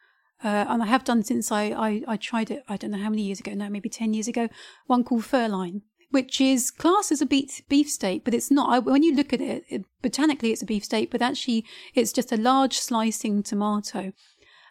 uh, 0.43 0.65
and 0.67 0.83
I 0.83 0.87
have 0.87 1.03
done 1.03 1.23
since 1.23 1.51
I, 1.51 1.63
I, 1.63 2.03
I, 2.07 2.17
tried 2.17 2.51
it, 2.51 2.63
I 2.67 2.77
don't 2.77 2.91
know 2.91 2.97
how 2.97 3.09
many 3.09 3.23
years 3.23 3.39
ago 3.39 3.53
now, 3.53 3.69
maybe 3.69 3.89
10 3.89 4.13
years 4.13 4.27
ago, 4.27 4.49
one 4.87 5.03
called 5.03 5.23
Ferline, 5.23 5.81
which 6.11 6.41
is 6.41 6.69
classed 6.69 7.11
as 7.11 7.21
a 7.21 7.25
beef, 7.25 7.61
beefsteak, 7.69 8.23
but 8.23 8.33
it's 8.33 8.51
not. 8.51 8.69
I, 8.69 8.79
when 8.79 9.03
you 9.03 9.15
look 9.15 9.31
at 9.33 9.41
it, 9.41 9.63
it, 9.69 9.85
botanically 10.01 10.51
it's 10.51 10.61
a 10.61 10.65
beefsteak, 10.65 11.11
but 11.11 11.21
actually 11.21 11.65
it's 11.95 12.11
just 12.11 12.31
a 12.31 12.37
large 12.37 12.77
slicing 12.77 13.41
tomato. 13.41 14.11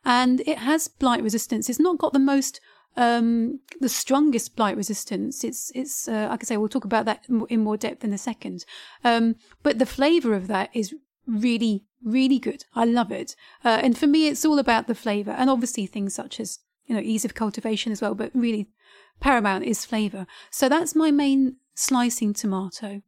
And 0.05 0.41
it 0.41 0.59
has 0.59 0.89
blight 0.89 1.23
resistance. 1.23 1.71
It's 1.71 1.81
not 1.81 1.99
got 1.99 2.13
the 2.13 2.19
most 2.19 2.61
um, 2.97 3.61
the 3.81 3.89
strongest 3.89 4.57
blight 4.57 4.77
resistance. 4.77 5.45
It's 5.45 5.73
it's 5.75 6.09
uh, 6.09 6.29
like 6.31 6.45
I 6.45 6.45
say, 6.45 6.57
we'll 6.57 6.69
talk 6.69 6.85
about 6.85 7.07
that 7.07 7.25
in 7.49 7.61
more 7.61 7.77
depth 7.77 8.05
in 8.05 8.13
a 8.13 8.19
second. 8.19 8.65
Um, 9.05 9.37
but 9.63 9.79
the 9.79 9.87
flavour 9.87 10.35
of 10.35 10.49
that 10.49 10.71
is 10.75 10.95
really 11.27 11.85
really 12.05 12.39
good. 12.39 12.65
I 12.75 12.85
love 12.85 13.13
it. 13.13 13.37
Uh, 13.65 13.81
and 13.83 13.97
for 13.97 14.07
me, 14.07 14.29
it's 14.29 14.45
all 14.45 14.59
about 14.59 14.87
the 14.87 14.95
flavor 14.95 15.31
and 15.31 15.49
obviously 15.49 15.87
things 15.87 16.15
such 16.15 16.41
as, 16.41 16.59
you 16.87 16.95
know, 16.95 17.01
ease 17.01 17.25
of 17.25 17.35
cultivation 17.35 17.93
as 17.93 18.03
well, 18.03 18.15
but 18.15 18.31
really 18.35 18.69
paramount 19.21 19.65
is 19.65 19.85
flavor. 19.85 20.27
So 20.51 20.69
that's 20.69 20.95
my 20.95 21.11
main 21.11 21.57
slicing 21.75 22.35
tomato. 22.35 23.03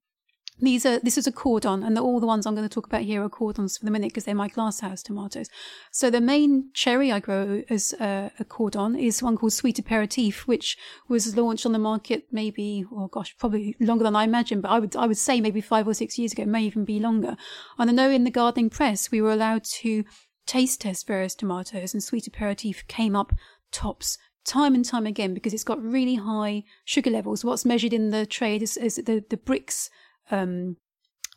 These 0.64 0.87
are 0.87 0.98
this 0.98 1.18
is 1.18 1.27
a 1.27 1.33
cordon, 1.33 1.83
and 1.83 1.96
the, 1.96 2.00
all 2.00 2.20
the 2.20 2.27
ones 2.27 2.46
I'm 2.46 2.55
going 2.55 2.68
to 2.68 2.74
talk 2.74 2.87
about 2.87 3.03
here 3.03 3.22
are 3.22 3.29
cordons 3.29 3.77
for 3.77 3.85
the 3.85 3.90
minute 3.90 4.09
because 4.09 4.24
they're 4.24 4.35
my 4.35 4.48
glasshouse 4.48 5.03
tomatoes. 5.03 5.48
So 5.90 6.11
the 6.11 6.20
main 6.20 6.70
cherry 6.74 7.12
I 7.12 7.20
grow 7.20 7.62
as 7.68 7.92
a, 8.00 8.31
a 8.38 8.44
cordon 8.44 8.96
is 8.96 9.22
one 9.22 9.37
called 9.37 9.53
Sweet 9.53 9.79
Aperitif, 9.79 10.46
which 10.46 10.77
was 11.09 11.37
launched 11.37 11.66
on 11.66 11.72
the 11.72 11.79
market 11.79 12.27
maybe 12.33 12.85
oh 12.90 13.09
gosh 13.09 13.37
probably 13.38 13.77
longer 13.81 14.05
than 14.05 14.16
I 14.16 14.24
imagine, 14.24 14.61
but 14.61 14.70
I 14.70 14.79
would 14.79 14.96
I 14.96 15.07
would 15.07 15.18
say 15.18 15.40
maybe 15.40 15.61
five 15.61 15.87
or 15.87 15.94
six 15.94 16.18
years 16.18 16.33
ago, 16.33 16.44
may 16.44 16.62
even 16.62 16.85
be 16.85 16.98
longer. 16.98 17.37
And 17.79 17.90
I 17.90 17.92
know 17.92 18.11
in 18.11 18.24
the 18.24 18.31
gardening 18.31 18.70
press 18.70 19.11
we 19.11 19.20
were 19.20 19.33
allowed 19.33 19.64
to 19.64 20.05
taste 20.46 20.81
test 20.81 21.07
various 21.07 21.35
tomatoes, 21.35 21.94
and 21.94 22.03
Sweet 22.03 22.27
Aperitif 22.27 22.87
came 22.87 23.14
up 23.14 23.33
tops 23.70 24.18
time 24.44 24.74
and 24.74 24.85
time 24.85 25.07
again 25.07 25.35
because 25.35 25.55
it's 25.55 25.64
got 25.64 25.83
really 25.83 26.16
high 26.16 26.64
sugar 26.85 27.11
levels. 27.11 27.44
What's 27.44 27.64
measured 27.64 27.92
in 27.92 28.11
the 28.11 28.27
trade 28.27 28.62
is, 28.62 28.77
is 28.77 28.96
the, 28.96 29.24
the 29.29 29.37
Brix 29.37 29.88
um, 30.30 30.76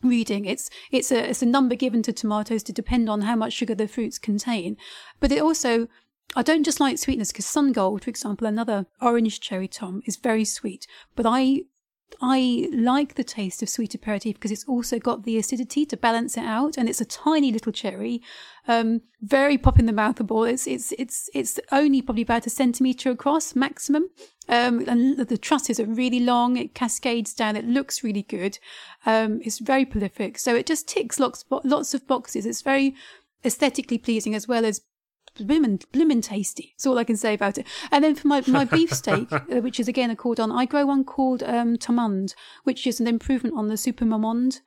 reading. 0.04 0.46
It's 0.46 0.70
it's 0.92 1.12
a 1.12 1.30
it's 1.30 1.42
a 1.42 1.46
number 1.46 1.76
given 1.76 2.04
to 2.04 2.14
tomatoes 2.14 2.64
to 2.64 2.74
depend 2.74 3.10
on 3.10 3.22
how 3.22 3.36
much 3.36 3.54
sugar 3.54 3.76
the 3.76 3.88
fruits 3.88 4.18
contain, 4.18 4.78
but 5.20 5.32
it 5.32 5.42
also 5.42 5.88
I 6.36 6.44
don't 6.44 6.64
just 6.64 6.80
like 6.80 6.98
sweetness 6.98 7.32
because 7.32 7.46
Sun 7.46 7.72
Gold, 7.72 8.04
for 8.04 8.10
example, 8.10 8.48
another 8.48 8.86
orange 9.02 9.40
cherry 9.40 9.68
tom, 9.68 10.02
is 10.06 10.18
very 10.18 10.46
sweet. 10.46 10.86
But 11.16 11.26
I 11.28 11.62
I 12.22 12.70
like 12.74 13.16
the 13.16 13.24
taste 13.24 13.62
of 13.62 13.70
sweet 13.70 13.94
aperitif 13.94 14.36
because 14.36 14.52
it's 14.52 14.66
also 14.66 14.98
got 14.98 15.24
the 15.24 15.38
acidity 15.38 15.86
to 15.86 15.98
balance 15.98 16.38
it 16.38 16.44
out, 16.44 16.78
and 16.78 16.90
it's 16.90 17.02
a 17.02 17.06
tiny 17.06 17.52
little 17.52 17.72
cherry, 17.72 18.22
um, 18.68 19.02
very 19.22 19.58
pop 19.58 19.78
in 19.78 19.86
the 19.86 19.94
mouthable. 19.94 20.44
It's 20.44 20.68
it's 20.68 20.94
it's 20.98 21.30
it's 21.34 21.60
only 21.72 22.02
probably 22.02 22.24
about 22.24 22.48
a 22.48 22.50
centimeter 22.50 23.12
across 23.12 23.56
maximum, 23.56 24.10
um, 24.50 24.88
and 24.88 25.18
the 25.18 25.38
trusses 25.38 25.80
are 25.80 25.86
really 25.86 26.20
long. 26.20 26.58
It 26.58 26.74
cascades 26.74 27.34
down. 27.34 27.56
It 27.56 27.66
looks 27.66 28.04
really 28.04 28.24
good. 28.24 28.58
Um, 29.06 29.42
it's 29.44 29.60
very 29.60 29.86
prolific, 29.86 30.40
so 30.40 30.56
it 30.56 30.66
just 30.66 30.88
ticks 30.88 31.20
lots 31.20 31.46
lots 31.64 31.94
of 31.94 32.08
boxes. 32.08 32.46
It's 32.46 32.62
very 32.62 32.96
aesthetically 33.46 33.98
pleasing 33.98 34.34
as 34.34 34.48
well 34.48 34.66
as 34.66 34.82
bloomin', 35.46 35.80
bloomin' 35.92 36.22
tasty. 36.22 36.74
That's 36.76 36.86
all 36.86 36.98
I 36.98 37.04
can 37.04 37.18
say 37.18 37.34
about 37.34 37.58
it. 37.58 37.68
And 37.92 38.04
then 38.04 38.16
for 38.16 38.28
my, 38.28 38.42
my 38.48 38.66
beefsteak, 38.66 39.32
uh, 39.32 39.40
which 39.62 39.80
is 39.80 39.88
again 39.88 40.10
a 40.10 40.16
cordon, 40.16 40.52
I 40.52 40.66
grow 40.66 40.86
one 40.86 41.04
called 41.04 41.44
um, 41.44 41.78
Tamande, 41.78 42.34
which 42.64 42.88
is 42.88 43.00
an 43.00 43.08
improvement 43.08 43.56
on 43.58 43.68
the 43.68 43.78
Super 43.78 44.06
Marmande. 44.06 44.60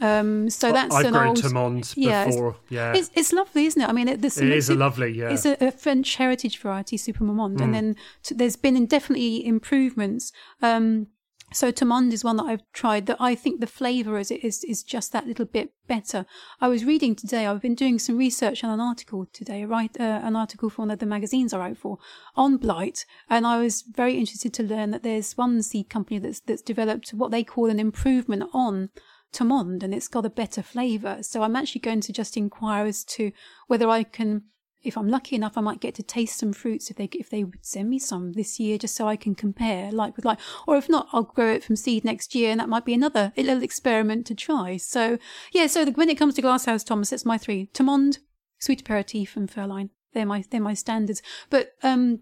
Um, 0.00 0.48
so 0.48 0.70
that's 0.70 0.94
I've 0.94 1.06
an 1.06 1.12
grown 1.12 1.26
old, 1.28 1.38
Tamande 1.38 1.94
yeah, 1.96 2.26
before. 2.26 2.50
It's, 2.50 2.70
yeah, 2.70 2.92
it's, 2.94 3.10
it's 3.14 3.32
lovely, 3.32 3.66
isn't 3.66 3.82
it? 3.82 3.88
I 3.88 3.92
mean, 3.92 4.06
it, 4.06 4.32
some, 4.32 4.46
it 4.46 4.52
is 4.56 4.70
a 4.70 4.74
lovely. 4.76 5.10
Yeah, 5.10 5.30
It's 5.30 5.44
a, 5.44 5.56
a 5.60 5.72
French 5.72 6.14
heritage 6.16 6.58
variety, 6.58 6.96
Super 6.96 7.24
Marmande, 7.24 7.56
Mm. 7.58 7.64
and 7.64 7.74
then 7.74 7.96
t- 8.22 8.34
there's 8.36 8.54
been 8.56 8.86
definitely 8.86 9.44
improvements. 9.44 10.32
Um, 10.62 11.08
so 11.52 11.72
Tamande 11.72 12.12
is 12.12 12.24
one 12.24 12.36
that 12.36 12.44
I've 12.44 12.72
tried 12.72 13.06
that 13.06 13.16
I 13.20 13.34
think 13.34 13.60
the 13.60 13.66
flavour 13.66 14.18
is, 14.18 14.30
is 14.30 14.64
is 14.64 14.82
just 14.82 15.12
that 15.12 15.26
little 15.26 15.46
bit 15.46 15.72
better. 15.86 16.26
I 16.60 16.68
was 16.68 16.84
reading 16.84 17.14
today. 17.14 17.46
I've 17.46 17.62
been 17.62 17.74
doing 17.74 17.98
some 17.98 18.18
research 18.18 18.62
on 18.62 18.70
an 18.70 18.80
article 18.80 19.26
today, 19.32 19.64
right? 19.64 19.90
Uh, 19.98 20.20
an 20.22 20.36
article 20.36 20.68
for 20.68 20.82
one 20.82 20.90
of 20.90 20.98
the 20.98 21.06
magazines 21.06 21.52
I 21.52 21.58
write 21.58 21.78
for 21.78 21.98
on 22.36 22.58
blight, 22.58 23.06
and 23.30 23.46
I 23.46 23.60
was 23.60 23.82
very 23.82 24.18
interested 24.18 24.52
to 24.54 24.62
learn 24.62 24.90
that 24.90 25.02
there's 25.02 25.36
one 25.36 25.62
seed 25.62 25.88
company 25.88 26.18
that's 26.18 26.40
that's 26.40 26.62
developed 26.62 27.10
what 27.10 27.30
they 27.30 27.44
call 27.44 27.70
an 27.70 27.80
improvement 27.80 28.44
on 28.52 28.90
Tamande, 29.32 29.82
and 29.82 29.94
it's 29.94 30.08
got 30.08 30.26
a 30.26 30.30
better 30.30 30.62
flavour. 30.62 31.22
So 31.22 31.42
I'm 31.42 31.56
actually 31.56 31.80
going 31.80 32.02
to 32.02 32.12
just 32.12 32.36
inquire 32.36 32.86
as 32.86 33.04
to 33.04 33.32
whether 33.66 33.88
I 33.88 34.02
can 34.02 34.44
if 34.82 34.96
I'm 34.96 35.08
lucky 35.08 35.34
enough, 35.34 35.58
I 35.58 35.60
might 35.60 35.80
get 35.80 35.94
to 35.96 36.02
taste 36.02 36.38
some 36.38 36.52
fruits 36.52 36.90
if 36.90 36.96
they 36.96 37.08
if 37.12 37.30
they 37.30 37.44
would 37.44 37.64
send 37.64 37.90
me 37.90 37.98
some 37.98 38.32
this 38.32 38.60
year, 38.60 38.78
just 38.78 38.94
so 38.94 39.08
I 39.08 39.16
can 39.16 39.34
compare 39.34 39.90
like 39.90 40.16
with 40.16 40.24
like. 40.24 40.38
Or 40.66 40.76
if 40.76 40.88
not, 40.88 41.08
I'll 41.12 41.24
grow 41.24 41.52
it 41.52 41.64
from 41.64 41.76
seed 41.76 42.04
next 42.04 42.34
year, 42.34 42.50
and 42.50 42.60
that 42.60 42.68
might 42.68 42.84
be 42.84 42.94
another 42.94 43.32
little 43.36 43.62
experiment 43.62 44.26
to 44.26 44.34
try. 44.34 44.76
So 44.76 45.18
yeah, 45.52 45.66
so 45.66 45.84
the, 45.84 45.92
when 45.92 46.08
it 46.08 46.18
comes 46.18 46.34
to 46.34 46.42
glasshouse 46.42 46.84
Thomas, 46.84 47.10
that's 47.10 47.24
my 47.24 47.38
three: 47.38 47.70
Tamande, 47.74 48.18
sweet 48.58 48.82
aperitif, 48.82 49.36
and 49.36 49.50
Ferline. 49.50 49.90
They're 50.14 50.26
my 50.26 50.44
they're 50.48 50.60
my 50.60 50.74
standards. 50.74 51.22
But 51.50 51.72
um, 51.82 52.20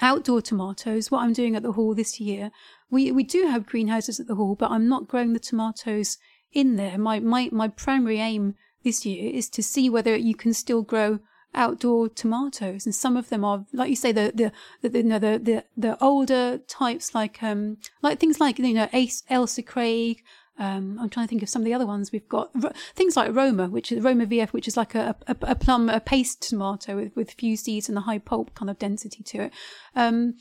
outdoor 0.00 0.42
tomatoes, 0.42 1.10
what 1.10 1.22
I'm 1.22 1.32
doing 1.32 1.54
at 1.54 1.62
the 1.62 1.72
hall 1.72 1.94
this 1.94 2.18
year, 2.20 2.50
we 2.90 3.12
we 3.12 3.22
do 3.22 3.46
have 3.46 3.66
greenhouses 3.66 4.18
at 4.18 4.26
the 4.26 4.34
hall, 4.34 4.56
but 4.56 4.70
I'm 4.72 4.88
not 4.88 5.08
growing 5.08 5.32
the 5.32 5.38
tomatoes 5.38 6.18
in 6.52 6.74
there. 6.74 6.98
My 6.98 7.20
my 7.20 7.50
my 7.52 7.68
primary 7.68 8.18
aim 8.18 8.56
this 8.82 9.06
year 9.06 9.32
is 9.32 9.48
to 9.50 9.62
see 9.62 9.88
whether 9.88 10.16
you 10.16 10.34
can 10.34 10.52
still 10.52 10.82
grow 10.82 11.20
outdoor 11.54 12.08
tomatoes 12.08 12.86
and 12.86 12.94
some 12.94 13.16
of 13.16 13.28
them 13.28 13.44
are 13.44 13.64
like 13.72 13.90
you 13.90 13.96
say 13.96 14.12
the 14.12 14.32
the 14.34 14.88
the, 14.88 14.98
you 14.98 15.04
know, 15.04 15.18
the, 15.18 15.38
the 15.38 15.64
the 15.76 16.02
older 16.02 16.58
types 16.58 17.14
like 17.14 17.42
um 17.42 17.76
like 18.02 18.18
things 18.18 18.40
like 18.40 18.58
you 18.58 18.74
know 18.74 18.88
Ace 18.92 19.22
Ailsa 19.30 19.64
Craig 19.64 20.22
um, 20.56 20.98
I'm 21.00 21.10
trying 21.10 21.26
to 21.26 21.28
think 21.28 21.42
of 21.42 21.48
some 21.48 21.62
of 21.62 21.66
the 21.66 21.74
other 21.74 21.86
ones 21.86 22.12
we've 22.12 22.28
got. 22.28 22.50
Ro- 22.54 22.70
things 22.94 23.16
like 23.16 23.34
Roma, 23.34 23.66
which 23.68 23.90
is 23.90 24.02
Roma 24.02 24.24
VF, 24.24 24.52
which 24.52 24.68
is 24.68 24.76
like 24.76 24.94
a, 24.94 25.16
a, 25.26 25.36
a 25.42 25.54
plum, 25.56 25.88
a 25.88 25.98
paste 25.98 26.48
tomato 26.48 26.94
with, 26.94 27.16
with 27.16 27.32
few 27.32 27.56
seeds 27.56 27.88
and 27.88 27.98
a 27.98 28.02
high 28.02 28.18
pulp 28.18 28.54
kind 28.54 28.70
of 28.70 28.78
density 28.78 29.24
to 29.24 29.44
it. 29.44 29.52
Um, 29.96 30.34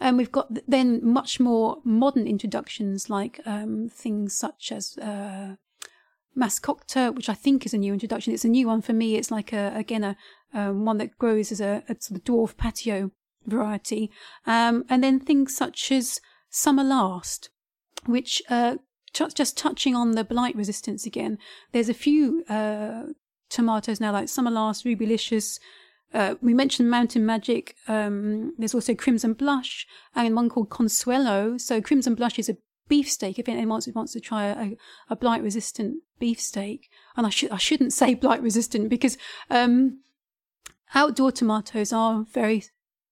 and 0.00 0.16
we've 0.16 0.32
got 0.32 0.48
then 0.66 1.00
much 1.04 1.40
more 1.40 1.78
modern 1.84 2.26
introductions 2.26 3.10
like 3.10 3.40
um, 3.44 3.90
things 3.92 4.36
such 4.36 4.72
as 4.72 4.96
uh, 4.98 5.56
Mascotte, 6.38 7.14
which 7.14 7.28
I 7.28 7.34
think 7.34 7.66
is 7.66 7.74
a 7.74 7.78
new 7.78 7.92
introduction. 7.92 8.32
It's 8.32 8.44
a 8.44 8.48
new 8.48 8.68
one 8.68 8.80
for 8.80 8.92
me. 8.92 9.16
It's 9.16 9.30
like 9.30 9.52
a 9.52 9.72
again 9.74 10.04
a 10.04 10.16
um, 10.54 10.84
one 10.84 10.98
that 10.98 11.18
grows 11.18 11.52
as 11.52 11.60
a, 11.60 11.82
a 11.88 11.96
sort 11.98 12.18
of 12.18 12.24
dwarf 12.24 12.56
patio 12.56 13.10
variety, 13.44 14.10
um, 14.46 14.84
and 14.88 15.02
then 15.02 15.20
things 15.20 15.56
such 15.56 15.92
as 15.92 16.20
Summer 16.48 16.84
Last, 16.84 17.50
which 18.06 18.42
uh, 18.48 18.76
ju- 19.12 19.28
just 19.34 19.58
touching 19.58 19.94
on 19.94 20.12
the 20.12 20.24
blight 20.24 20.56
resistance 20.56 21.04
again. 21.04 21.38
There's 21.72 21.88
a 21.88 21.94
few 21.94 22.44
uh, 22.48 23.12
tomatoes 23.50 24.00
now 24.00 24.12
like 24.12 24.28
Summer 24.28 24.50
Last, 24.50 24.84
Rubylicious. 24.84 25.58
Uh, 26.14 26.36
we 26.40 26.54
mentioned 26.54 26.90
Mountain 26.90 27.26
Magic. 27.26 27.74
Um, 27.86 28.54
there's 28.56 28.74
also 28.74 28.94
Crimson 28.94 29.34
Blush 29.34 29.86
and 30.14 30.34
one 30.34 30.48
called 30.48 30.70
Consuelo. 30.70 31.58
So 31.58 31.82
Crimson 31.82 32.14
Blush 32.14 32.38
is 32.38 32.48
a 32.48 32.56
beefsteak. 32.88 33.38
If 33.38 33.48
anyone 33.48 33.68
wants, 33.68 33.88
wants 33.88 34.12
to 34.12 34.20
try 34.20 34.46
a, 34.46 34.76
a 35.10 35.16
blight 35.16 35.42
resistant 35.42 35.98
beefsteak, 36.18 36.88
and 37.16 37.26
I 37.26 37.30
should 37.30 37.50
I 37.50 37.58
shouldn't 37.58 37.92
say 37.92 38.14
blight 38.26 38.42
resistant 38.42 38.88
because 38.88 39.16
um, 39.50 40.00
outdoor 40.94 41.32
tomatoes 41.32 41.92
are 41.92 42.24
very 42.32 42.64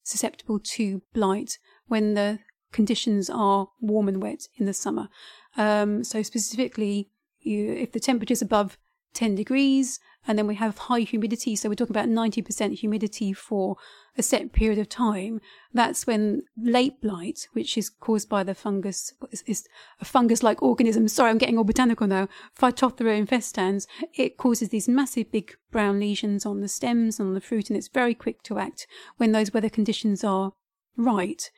susceptible 0.03 0.61
to 0.61 1.03
blight 1.13 1.59
when 1.89 2.15
the 2.15 2.39
conditions 2.73 3.31
are 3.31 3.69
warm 3.81 4.09
and 4.09 4.23
wet 4.23 4.49
in 4.57 4.67
the 4.67 4.75
summer. 4.75 5.09
Um, 5.57 6.05
so 6.05 6.23
specifically, 6.23 7.11
you, 7.41 7.73
if 7.73 7.93
the 7.93 8.01
temperature 8.01 8.33
is 8.33 8.43
above 8.43 8.79
10 9.15 9.35
degrees, 9.35 9.99
and 10.27 10.39
then 10.39 10.47
we 10.47 10.57
have 10.57 10.79
high 10.79 11.01
humidity, 11.01 11.57
so 11.57 11.69
we're 11.69 11.75
talking 11.75 11.97
about 11.97 12.09
90% 12.09 12.79
humidity 12.79 13.33
for 13.33 13.77
a 14.19 14.23
set 14.23 14.53
period 14.53 14.79
of 14.79 14.89
time, 14.89 15.41
that's 15.73 16.07
when 16.07 16.43
late 16.57 17.01
blight, 17.01 17.49
which 17.53 17.77
is 17.77 17.91
caused 17.91 18.29
by 18.29 18.43
the 18.43 18.55
fungus, 18.55 19.13
is, 19.31 19.43
is 19.47 19.69
a 20.01 20.05
fungus-like 20.05 20.63
organism. 20.63 21.07
Sorry, 21.09 21.31
I'm 21.31 21.39
getting 21.39 21.59
all 21.59 21.65
botanical 21.65 22.07
now. 22.07 22.29
Phytophthora 22.59 23.25
infestans. 23.25 23.87
It 24.15 24.37
causes 24.39 24.71
these 24.71 24.89
massive 24.89 25.31
big 25.31 25.55
brown 25.71 26.01
lesions 26.01 26.47
on 26.47 26.61
the 26.61 26.69
stems, 26.69 27.21
on 27.21 27.35
the 27.35 27.41
fruit, 27.41 27.69
and 27.69 27.77
it's 27.77 27.89
very 27.89 28.15
quick 28.15 28.43
to 28.45 28.59
act 28.59 28.87
when 29.19 29.33
those 29.33 29.53
weather 29.53 29.69
conditions 29.69 30.25
are 30.25 30.53
right. 30.97 31.51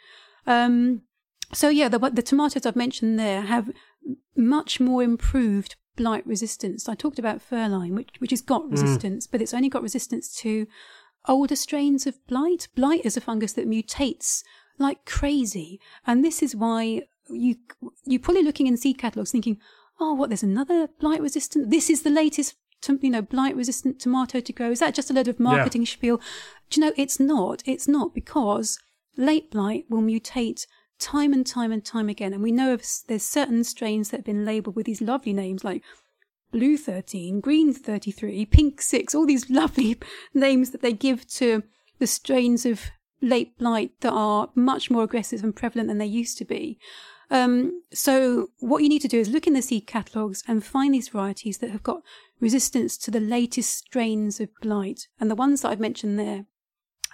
Um, 0.46 1.02
so 1.52 1.68
yeah, 1.68 1.88
the, 1.88 1.98
the 1.98 2.22
tomatoes 2.22 2.66
I've 2.66 2.76
mentioned 2.76 3.18
there 3.18 3.42
have 3.42 3.70
much 4.36 4.80
more 4.80 5.02
improved 5.02 5.76
blight 5.98 6.26
resistance. 6.26 6.88
I 6.88 6.94
talked 6.94 7.18
about 7.18 7.42
Ferline, 7.46 7.94
which 7.94 8.10
which 8.20 8.30
has 8.30 8.40
got 8.40 8.62
mm. 8.62 8.70
resistance, 8.70 9.26
but 9.26 9.42
it's 9.42 9.52
only 9.52 9.68
got 9.68 9.82
resistance 9.82 10.34
to 10.36 10.66
older 11.26 11.56
strains 11.56 12.06
of 12.06 12.24
blight. 12.26 12.68
Blight 12.74 13.04
is 13.04 13.16
a 13.16 13.20
fungus 13.20 13.52
that 13.54 13.68
mutates 13.68 14.44
like 14.78 15.04
crazy, 15.04 15.80
and 16.06 16.24
this 16.24 16.42
is 16.42 16.56
why 16.56 17.02
you 17.28 17.56
you're 18.04 18.20
probably 18.20 18.44
looking 18.44 18.68
in 18.68 18.76
seed 18.76 18.96
catalogues 18.96 19.32
thinking, 19.32 19.58
oh, 20.00 20.14
what? 20.14 20.30
There's 20.30 20.44
another 20.54 20.88
blight 21.00 21.20
resistant. 21.20 21.70
This 21.70 21.90
is 21.90 22.02
the 22.02 22.10
latest. 22.22 22.54
To, 22.82 22.96
you 23.02 23.10
know, 23.10 23.22
blight 23.22 23.56
resistant 23.56 23.98
tomato 23.98 24.38
to 24.38 24.52
grow. 24.52 24.70
Is 24.70 24.78
that 24.78 24.94
just 24.94 25.10
a 25.10 25.12
load 25.12 25.26
of 25.26 25.40
marketing 25.40 25.84
spiel? 25.84 26.20
Do 26.70 26.80
you 26.80 26.86
know, 26.86 26.92
it's 26.96 27.18
not. 27.18 27.60
It's 27.66 27.88
not 27.88 28.14
because 28.14 28.78
late 29.16 29.50
blight 29.50 29.86
will 29.88 30.00
mutate 30.00 30.64
time 30.98 31.32
and 31.32 31.46
time 31.46 31.72
and 31.72 31.84
time 31.84 32.08
again. 32.08 32.32
And 32.32 32.42
we 32.42 32.52
know 32.52 32.72
of, 32.72 32.84
there's 33.06 33.24
certain 33.24 33.64
strains 33.64 34.10
that 34.10 34.18
have 34.18 34.26
been 34.26 34.44
labelled 34.44 34.76
with 34.76 34.86
these 34.86 35.00
lovely 35.00 35.32
names 35.32 35.64
like 35.64 35.82
blue 36.52 36.76
13, 36.76 37.40
green 37.40 37.72
33, 37.72 38.46
pink 38.46 38.80
6, 38.80 39.14
all 39.14 39.26
these 39.26 39.50
lovely 39.50 39.98
names 40.34 40.70
that 40.70 40.82
they 40.82 40.92
give 40.92 41.26
to 41.28 41.62
the 41.98 42.06
strains 42.06 42.64
of 42.64 42.90
late 43.20 43.58
blight 43.58 43.92
that 44.00 44.12
are 44.12 44.50
much 44.54 44.90
more 44.90 45.02
aggressive 45.02 45.42
and 45.42 45.56
prevalent 45.56 45.88
than 45.88 45.98
they 45.98 46.06
used 46.06 46.38
to 46.38 46.44
be. 46.44 46.78
Um, 47.30 47.82
so 47.92 48.48
what 48.60 48.82
you 48.82 48.88
need 48.88 49.02
to 49.02 49.08
do 49.08 49.18
is 49.18 49.28
look 49.28 49.46
in 49.46 49.52
the 49.52 49.62
seed 49.62 49.86
catalogues 49.86 50.42
and 50.48 50.64
find 50.64 50.94
these 50.94 51.08
varieties 51.08 51.58
that 51.58 51.70
have 51.70 51.82
got 51.82 52.02
resistance 52.40 52.96
to 52.98 53.10
the 53.10 53.20
latest 53.20 53.70
strains 53.76 54.40
of 54.40 54.48
blight. 54.62 55.08
And 55.20 55.30
the 55.30 55.34
ones 55.34 55.62
that 55.62 55.68
I've 55.68 55.80
mentioned 55.80 56.18
there, 56.18 56.46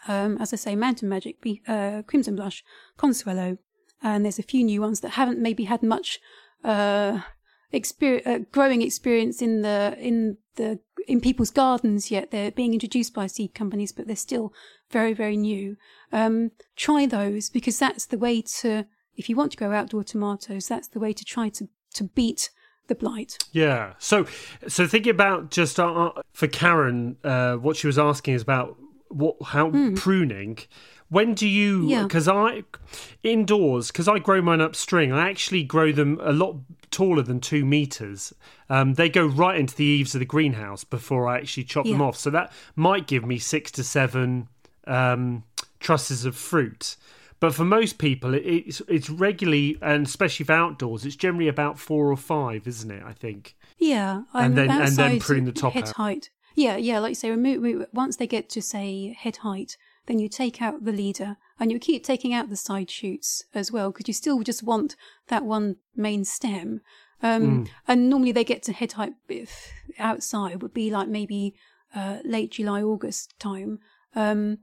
um, 0.06 0.38
as 0.38 0.52
I 0.52 0.56
say, 0.56 0.76
Mountain 0.76 1.08
Magic, 1.08 1.36
uh, 1.66 2.02
Crimson 2.06 2.36
Blush, 2.36 2.62
Consuelo, 2.96 3.58
and 4.04 4.24
there's 4.24 4.38
a 4.38 4.44
few 4.44 4.62
new 4.62 4.80
ones 4.80 5.00
that 5.00 5.12
haven't 5.12 5.40
maybe 5.40 5.64
had 5.64 5.82
much 5.82 6.20
uh, 6.62 7.20
experience, 7.72 8.26
uh, 8.26 8.38
growing 8.52 8.82
experience 8.82 9.42
in 9.42 9.62
the 9.62 9.96
in 9.98 10.36
the 10.56 10.78
in 11.08 11.20
people's 11.20 11.50
gardens 11.50 12.10
yet. 12.10 12.30
They're 12.30 12.52
being 12.52 12.74
introduced 12.74 13.14
by 13.14 13.26
seed 13.26 13.54
companies, 13.54 13.90
but 13.90 14.06
they're 14.06 14.14
still 14.14 14.52
very 14.90 15.14
very 15.14 15.36
new. 15.36 15.76
Um, 16.12 16.52
try 16.76 17.06
those 17.06 17.50
because 17.50 17.78
that's 17.78 18.06
the 18.06 18.18
way 18.18 18.42
to. 18.60 18.86
If 19.16 19.28
you 19.28 19.36
want 19.36 19.52
to 19.52 19.56
grow 19.56 19.72
outdoor 19.72 20.02
tomatoes, 20.02 20.66
that's 20.68 20.88
the 20.88 21.00
way 21.00 21.12
to 21.12 21.24
try 21.24 21.48
to 21.48 21.68
to 21.94 22.04
beat 22.04 22.50
the 22.88 22.94
blight. 22.94 23.38
Yeah. 23.52 23.94
So, 23.98 24.26
so 24.68 24.86
thinking 24.86 25.10
about 25.10 25.50
just 25.50 25.80
uh, 25.80 26.10
for 26.32 26.48
Karen, 26.48 27.16
uh, 27.24 27.54
what 27.54 27.76
she 27.76 27.86
was 27.86 27.98
asking 27.98 28.34
is 28.34 28.42
about 28.42 28.76
what 29.08 29.36
how 29.42 29.70
pruning. 29.94 30.58
When 31.08 31.34
do 31.34 31.46
you? 31.48 31.82
Hmm. 31.82 31.88
Yeah. 31.88 32.02
Because 32.04 32.28
I 32.28 32.62
indoors 33.22 33.88
because 33.90 34.08
I 34.08 34.18
grow 34.18 34.40
mine 34.42 34.60
up 34.60 34.74
string. 34.76 35.12
I 35.12 35.28
actually 35.28 35.62
grow 35.62 35.92
them 35.92 36.18
a 36.22 36.32
lot 36.32 36.56
taller 36.90 37.22
than 37.22 37.40
two 37.40 37.64
meters. 37.64 38.32
Um, 38.68 38.94
they 38.94 39.08
go 39.08 39.26
right 39.26 39.58
into 39.58 39.74
the 39.74 39.84
eaves 39.84 40.14
of 40.14 40.18
the 40.20 40.24
greenhouse 40.24 40.84
before 40.84 41.28
I 41.28 41.38
actually 41.38 41.64
chop 41.64 41.84
them 41.86 42.00
off. 42.02 42.16
So 42.16 42.30
that 42.30 42.52
might 42.76 43.06
give 43.06 43.24
me 43.24 43.38
six 43.38 43.70
to 43.72 43.84
seven 43.84 44.48
um, 44.86 45.44
trusses 45.80 46.24
of 46.24 46.36
fruit. 46.36 46.96
But 47.40 47.54
for 47.54 47.64
most 47.64 47.98
people, 47.98 48.32
it's 48.34 48.80
it's 48.88 49.10
regularly, 49.10 49.76
and 49.82 50.06
especially 50.06 50.46
for 50.46 50.52
outdoors, 50.52 51.04
it's 51.04 51.16
generally 51.16 51.48
about 51.48 51.78
four 51.78 52.10
or 52.10 52.16
five, 52.16 52.66
isn't 52.66 52.90
it? 52.90 53.02
I 53.04 53.12
think. 53.12 53.54
Yeah, 53.76 54.22
And 54.32 54.56
then- 54.56 54.70
and 54.70 54.92
then 54.96 55.20
putting 55.20 55.44
the 55.44 55.52
top 55.52 55.72
head 55.74 55.88
out. 55.88 55.96
height. 55.96 56.30
Yeah, 56.54 56.76
yeah, 56.76 57.00
like 57.00 57.10
you 57.10 57.14
say, 57.16 57.30
remove 57.30 57.86
once 57.92 58.16
they 58.16 58.28
get 58.28 58.48
to 58.50 58.62
say 58.62 59.12
head 59.18 59.38
height, 59.38 59.76
then 60.06 60.18
you 60.18 60.28
take 60.28 60.60
out 60.60 60.84
the 60.84 60.92
leader 60.92 61.36
and 61.58 61.70
you 61.70 61.78
keep 61.78 62.04
taking 62.04 62.32
out 62.34 62.50
the 62.50 62.56
side 62.56 62.90
shoots 62.90 63.44
as 63.54 63.70
well 63.72 63.90
because 63.90 64.08
you 64.08 64.14
still 64.14 64.42
just 64.42 64.62
want 64.62 64.96
that 65.28 65.44
one 65.44 65.76
main 65.96 66.24
stem. 66.24 66.80
Um, 67.22 67.66
And 67.86 68.10
normally 68.10 68.32
they 68.32 68.44
get 68.44 68.62
to 68.64 68.72
head 68.72 68.92
height 68.92 69.14
if 69.28 69.72
outside 69.98 70.62
would 70.62 70.74
be 70.74 70.90
like 70.90 71.08
maybe 71.08 71.54
uh, 71.94 72.18
late 72.24 72.52
July, 72.52 72.82
August 72.82 73.38
time. 73.38 73.78
Um, 74.14 74.58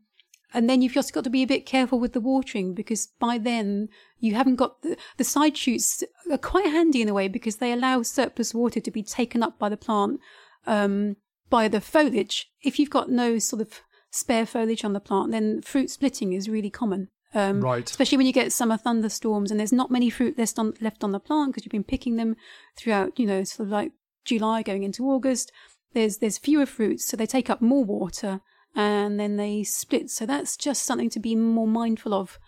and 0.53 0.69
then 0.69 0.81
you've 0.81 0.93
just 0.93 1.13
got 1.13 1.23
to 1.23 1.29
be 1.29 1.43
a 1.43 1.47
bit 1.47 1.65
careful 1.65 1.99
with 1.99 2.13
the 2.13 2.19
watering 2.19 2.73
because 2.73 3.07
by 3.19 3.37
then 3.37 3.87
you 4.19 4.35
haven't 4.35 4.57
got 4.57 4.81
the, 4.81 4.97
the 5.17 5.23
side 5.23 5.57
shoots 5.57 6.03
are 6.29 6.37
quite 6.37 6.65
handy 6.65 7.01
in 7.01 7.09
a 7.09 7.13
way 7.13 7.27
because 7.29 7.57
they 7.57 7.71
allow 7.71 8.01
surplus 8.01 8.53
water 8.53 8.81
to 8.81 8.91
be 8.91 9.01
taken 9.01 9.41
up 9.41 9.57
by 9.57 9.69
the 9.69 9.77
plant 9.77 10.19
um, 10.67 11.15
by 11.49 11.67
the 11.67 11.81
foliage. 11.81 12.51
If 12.61 12.79
you've 12.79 12.89
got 12.89 13.09
no 13.09 13.39
sort 13.39 13.61
of 13.61 13.81
spare 14.11 14.45
foliage 14.45 14.83
on 14.83 14.93
the 14.93 14.99
plant, 14.99 15.31
then 15.31 15.61
fruit 15.61 15.89
splitting 15.89 16.33
is 16.33 16.49
really 16.49 16.69
common. 16.69 17.09
Um, 17.33 17.61
Right. 17.61 17.89
Especially 17.89 18.17
when 18.17 18.27
you 18.27 18.33
get 18.33 18.51
summer 18.51 18.77
thunderstorms 18.77 19.51
and 19.51 19.59
there's 19.59 19.71
not 19.71 19.89
many 19.89 20.09
fruit 20.09 20.37
left 20.37 20.59
on, 20.59 20.73
left 20.81 21.03
on 21.03 21.13
the 21.13 21.19
plant 21.19 21.51
because 21.51 21.65
you've 21.65 21.71
been 21.71 21.83
picking 21.83 22.17
them 22.17 22.35
throughout, 22.77 23.17
you 23.17 23.25
know, 23.25 23.43
sort 23.43 23.67
of 23.67 23.71
like 23.71 23.93
July 24.25 24.63
going 24.63 24.83
into 24.83 25.09
August. 25.09 25.51
There's 25.93 26.17
there's 26.17 26.37
fewer 26.37 26.65
fruits, 26.65 27.05
so 27.05 27.17
they 27.17 27.25
take 27.25 27.49
up 27.49 27.61
more 27.61 27.83
water 27.83 28.41
and 28.75 29.19
then 29.19 29.37
they 29.37 29.63
split. 29.63 30.09
So 30.09 30.25
that's 30.25 30.55
just 30.55 30.83
something 30.83 31.09
to 31.09 31.19
be 31.19 31.35
more 31.35 31.67
mindful 31.67 32.13
of 32.13 32.39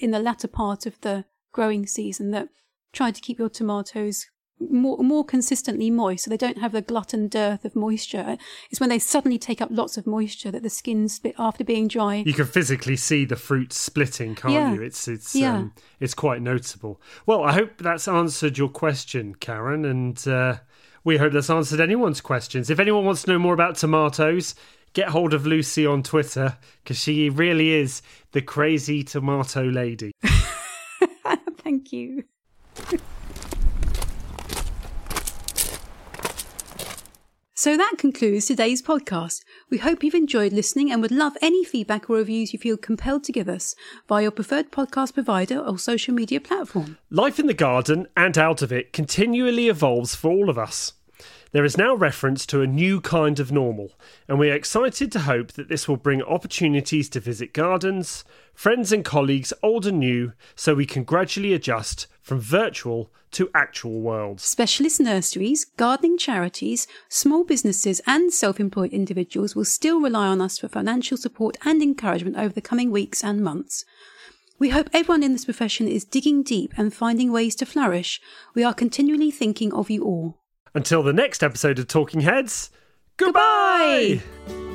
in 0.00 0.10
the 0.10 0.18
latter 0.18 0.48
part 0.48 0.86
of 0.86 1.00
the 1.00 1.24
growing 1.52 1.86
season. 1.86 2.30
That 2.30 2.48
try 2.92 3.10
to 3.10 3.20
keep 3.20 3.38
your 3.38 3.50
tomatoes 3.50 4.26
more 4.58 4.98
more 4.98 5.24
consistently 5.24 5.90
moist, 5.90 6.24
so 6.24 6.30
they 6.30 6.36
don't 6.36 6.58
have 6.58 6.72
the 6.72 6.80
glut 6.82 7.12
and 7.12 7.30
dearth 7.30 7.64
of 7.64 7.76
moisture. 7.76 8.38
It's 8.70 8.80
when 8.80 8.88
they 8.88 8.98
suddenly 8.98 9.38
take 9.38 9.60
up 9.60 9.68
lots 9.70 9.96
of 9.98 10.06
moisture 10.06 10.50
that 10.50 10.62
the 10.62 10.70
skin 10.70 11.08
split 11.08 11.34
after 11.38 11.62
being 11.64 11.88
dry. 11.88 12.22
You 12.26 12.32
can 12.32 12.46
physically 12.46 12.96
see 12.96 13.24
the 13.24 13.36
fruit 13.36 13.72
splitting, 13.72 14.34
can't 14.34 14.54
Yeah. 14.54 14.74
you? 14.74 14.82
It's 14.82 15.06
it's 15.08 15.34
Yeah. 15.34 15.56
um, 15.58 15.72
it's 16.00 16.14
quite 16.14 16.40
noticeable. 16.40 17.00
Well, 17.26 17.42
I 17.44 17.52
hope 17.52 17.78
that's 17.78 18.08
answered 18.08 18.56
your 18.56 18.68
question, 18.70 19.34
Karen, 19.34 19.84
and 19.84 20.26
uh, 20.26 20.56
we 21.04 21.18
hope 21.18 21.32
that's 21.34 21.50
answered 21.50 21.80
anyone's 21.80 22.20
questions. 22.20 22.70
If 22.70 22.80
anyone 22.80 23.04
wants 23.04 23.22
to 23.24 23.30
know 23.32 23.38
more 23.38 23.54
about 23.54 23.76
tomatoes, 23.76 24.54
get 24.94 25.10
hold 25.10 25.34
of 25.34 25.46
Lucy 25.46 25.84
on 25.84 26.02
Twitter 26.02 26.56
because 26.82 26.98
she 26.98 27.28
really 27.28 27.72
is 27.74 28.00
the 28.32 28.40
crazy 28.40 29.02
tomato 29.04 29.64
lady. 29.64 30.12
Thank 31.62 31.92
you. 31.92 32.24
So 37.58 37.74
that 37.78 37.94
concludes 37.96 38.44
today's 38.44 38.82
podcast. 38.82 39.42
We 39.70 39.78
hope 39.78 40.04
you've 40.04 40.12
enjoyed 40.12 40.52
listening 40.52 40.92
and 40.92 41.00
would 41.00 41.10
love 41.10 41.38
any 41.40 41.64
feedback 41.64 42.10
or 42.10 42.16
reviews 42.16 42.52
you 42.52 42.58
feel 42.58 42.76
compelled 42.76 43.24
to 43.24 43.32
give 43.32 43.48
us 43.48 43.74
via 44.06 44.24
your 44.24 44.30
preferred 44.30 44.70
podcast 44.70 45.14
provider 45.14 45.58
or 45.58 45.78
social 45.78 46.12
media 46.12 46.38
platform. 46.38 46.98
Life 47.08 47.38
in 47.38 47.46
the 47.46 47.54
garden 47.54 48.08
and 48.14 48.36
out 48.36 48.60
of 48.60 48.72
it 48.72 48.92
continually 48.92 49.70
evolves 49.70 50.14
for 50.14 50.30
all 50.30 50.50
of 50.50 50.58
us. 50.58 50.92
There 51.52 51.64
is 51.64 51.78
now 51.78 51.94
reference 51.94 52.44
to 52.46 52.60
a 52.60 52.66
new 52.66 53.00
kind 53.00 53.40
of 53.40 53.50
normal, 53.50 53.92
and 54.28 54.38
we 54.38 54.50
are 54.50 54.54
excited 54.54 55.10
to 55.12 55.20
hope 55.20 55.52
that 55.52 55.70
this 55.70 55.88
will 55.88 55.96
bring 55.96 56.20
opportunities 56.20 57.08
to 57.08 57.20
visit 57.20 57.54
gardens, 57.54 58.22
friends 58.52 58.92
and 58.92 59.02
colleagues 59.02 59.54
old 59.62 59.86
and 59.86 59.98
new, 59.98 60.34
so 60.56 60.74
we 60.74 60.84
can 60.84 61.04
gradually 61.04 61.54
adjust 61.54 62.06
from 62.26 62.40
virtual 62.40 63.08
to 63.30 63.48
actual 63.54 64.00
worlds. 64.00 64.42
Specialist 64.42 64.98
nurseries, 65.00 65.64
gardening 65.76 66.18
charities, 66.18 66.88
small 67.08 67.44
businesses, 67.44 68.00
and 68.04 68.32
self 68.32 68.58
employed 68.58 68.92
individuals 68.92 69.54
will 69.54 69.64
still 69.64 70.00
rely 70.00 70.26
on 70.26 70.40
us 70.40 70.58
for 70.58 70.66
financial 70.66 71.16
support 71.16 71.56
and 71.64 71.80
encouragement 71.80 72.36
over 72.36 72.52
the 72.52 72.60
coming 72.60 72.90
weeks 72.90 73.22
and 73.22 73.44
months. 73.44 73.84
We 74.58 74.70
hope 74.70 74.90
everyone 74.92 75.22
in 75.22 75.34
this 75.34 75.44
profession 75.44 75.86
is 75.86 76.04
digging 76.04 76.42
deep 76.42 76.72
and 76.76 76.92
finding 76.92 77.30
ways 77.30 77.54
to 77.56 77.66
flourish. 77.66 78.20
We 78.54 78.64
are 78.64 78.74
continually 78.74 79.30
thinking 79.30 79.72
of 79.72 79.88
you 79.88 80.02
all. 80.02 80.40
Until 80.74 81.04
the 81.04 81.12
next 81.12 81.44
episode 81.44 81.78
of 81.78 81.86
Talking 81.86 82.22
Heads, 82.22 82.70
goodbye! 83.18 84.20
Goodbye! 84.46 84.65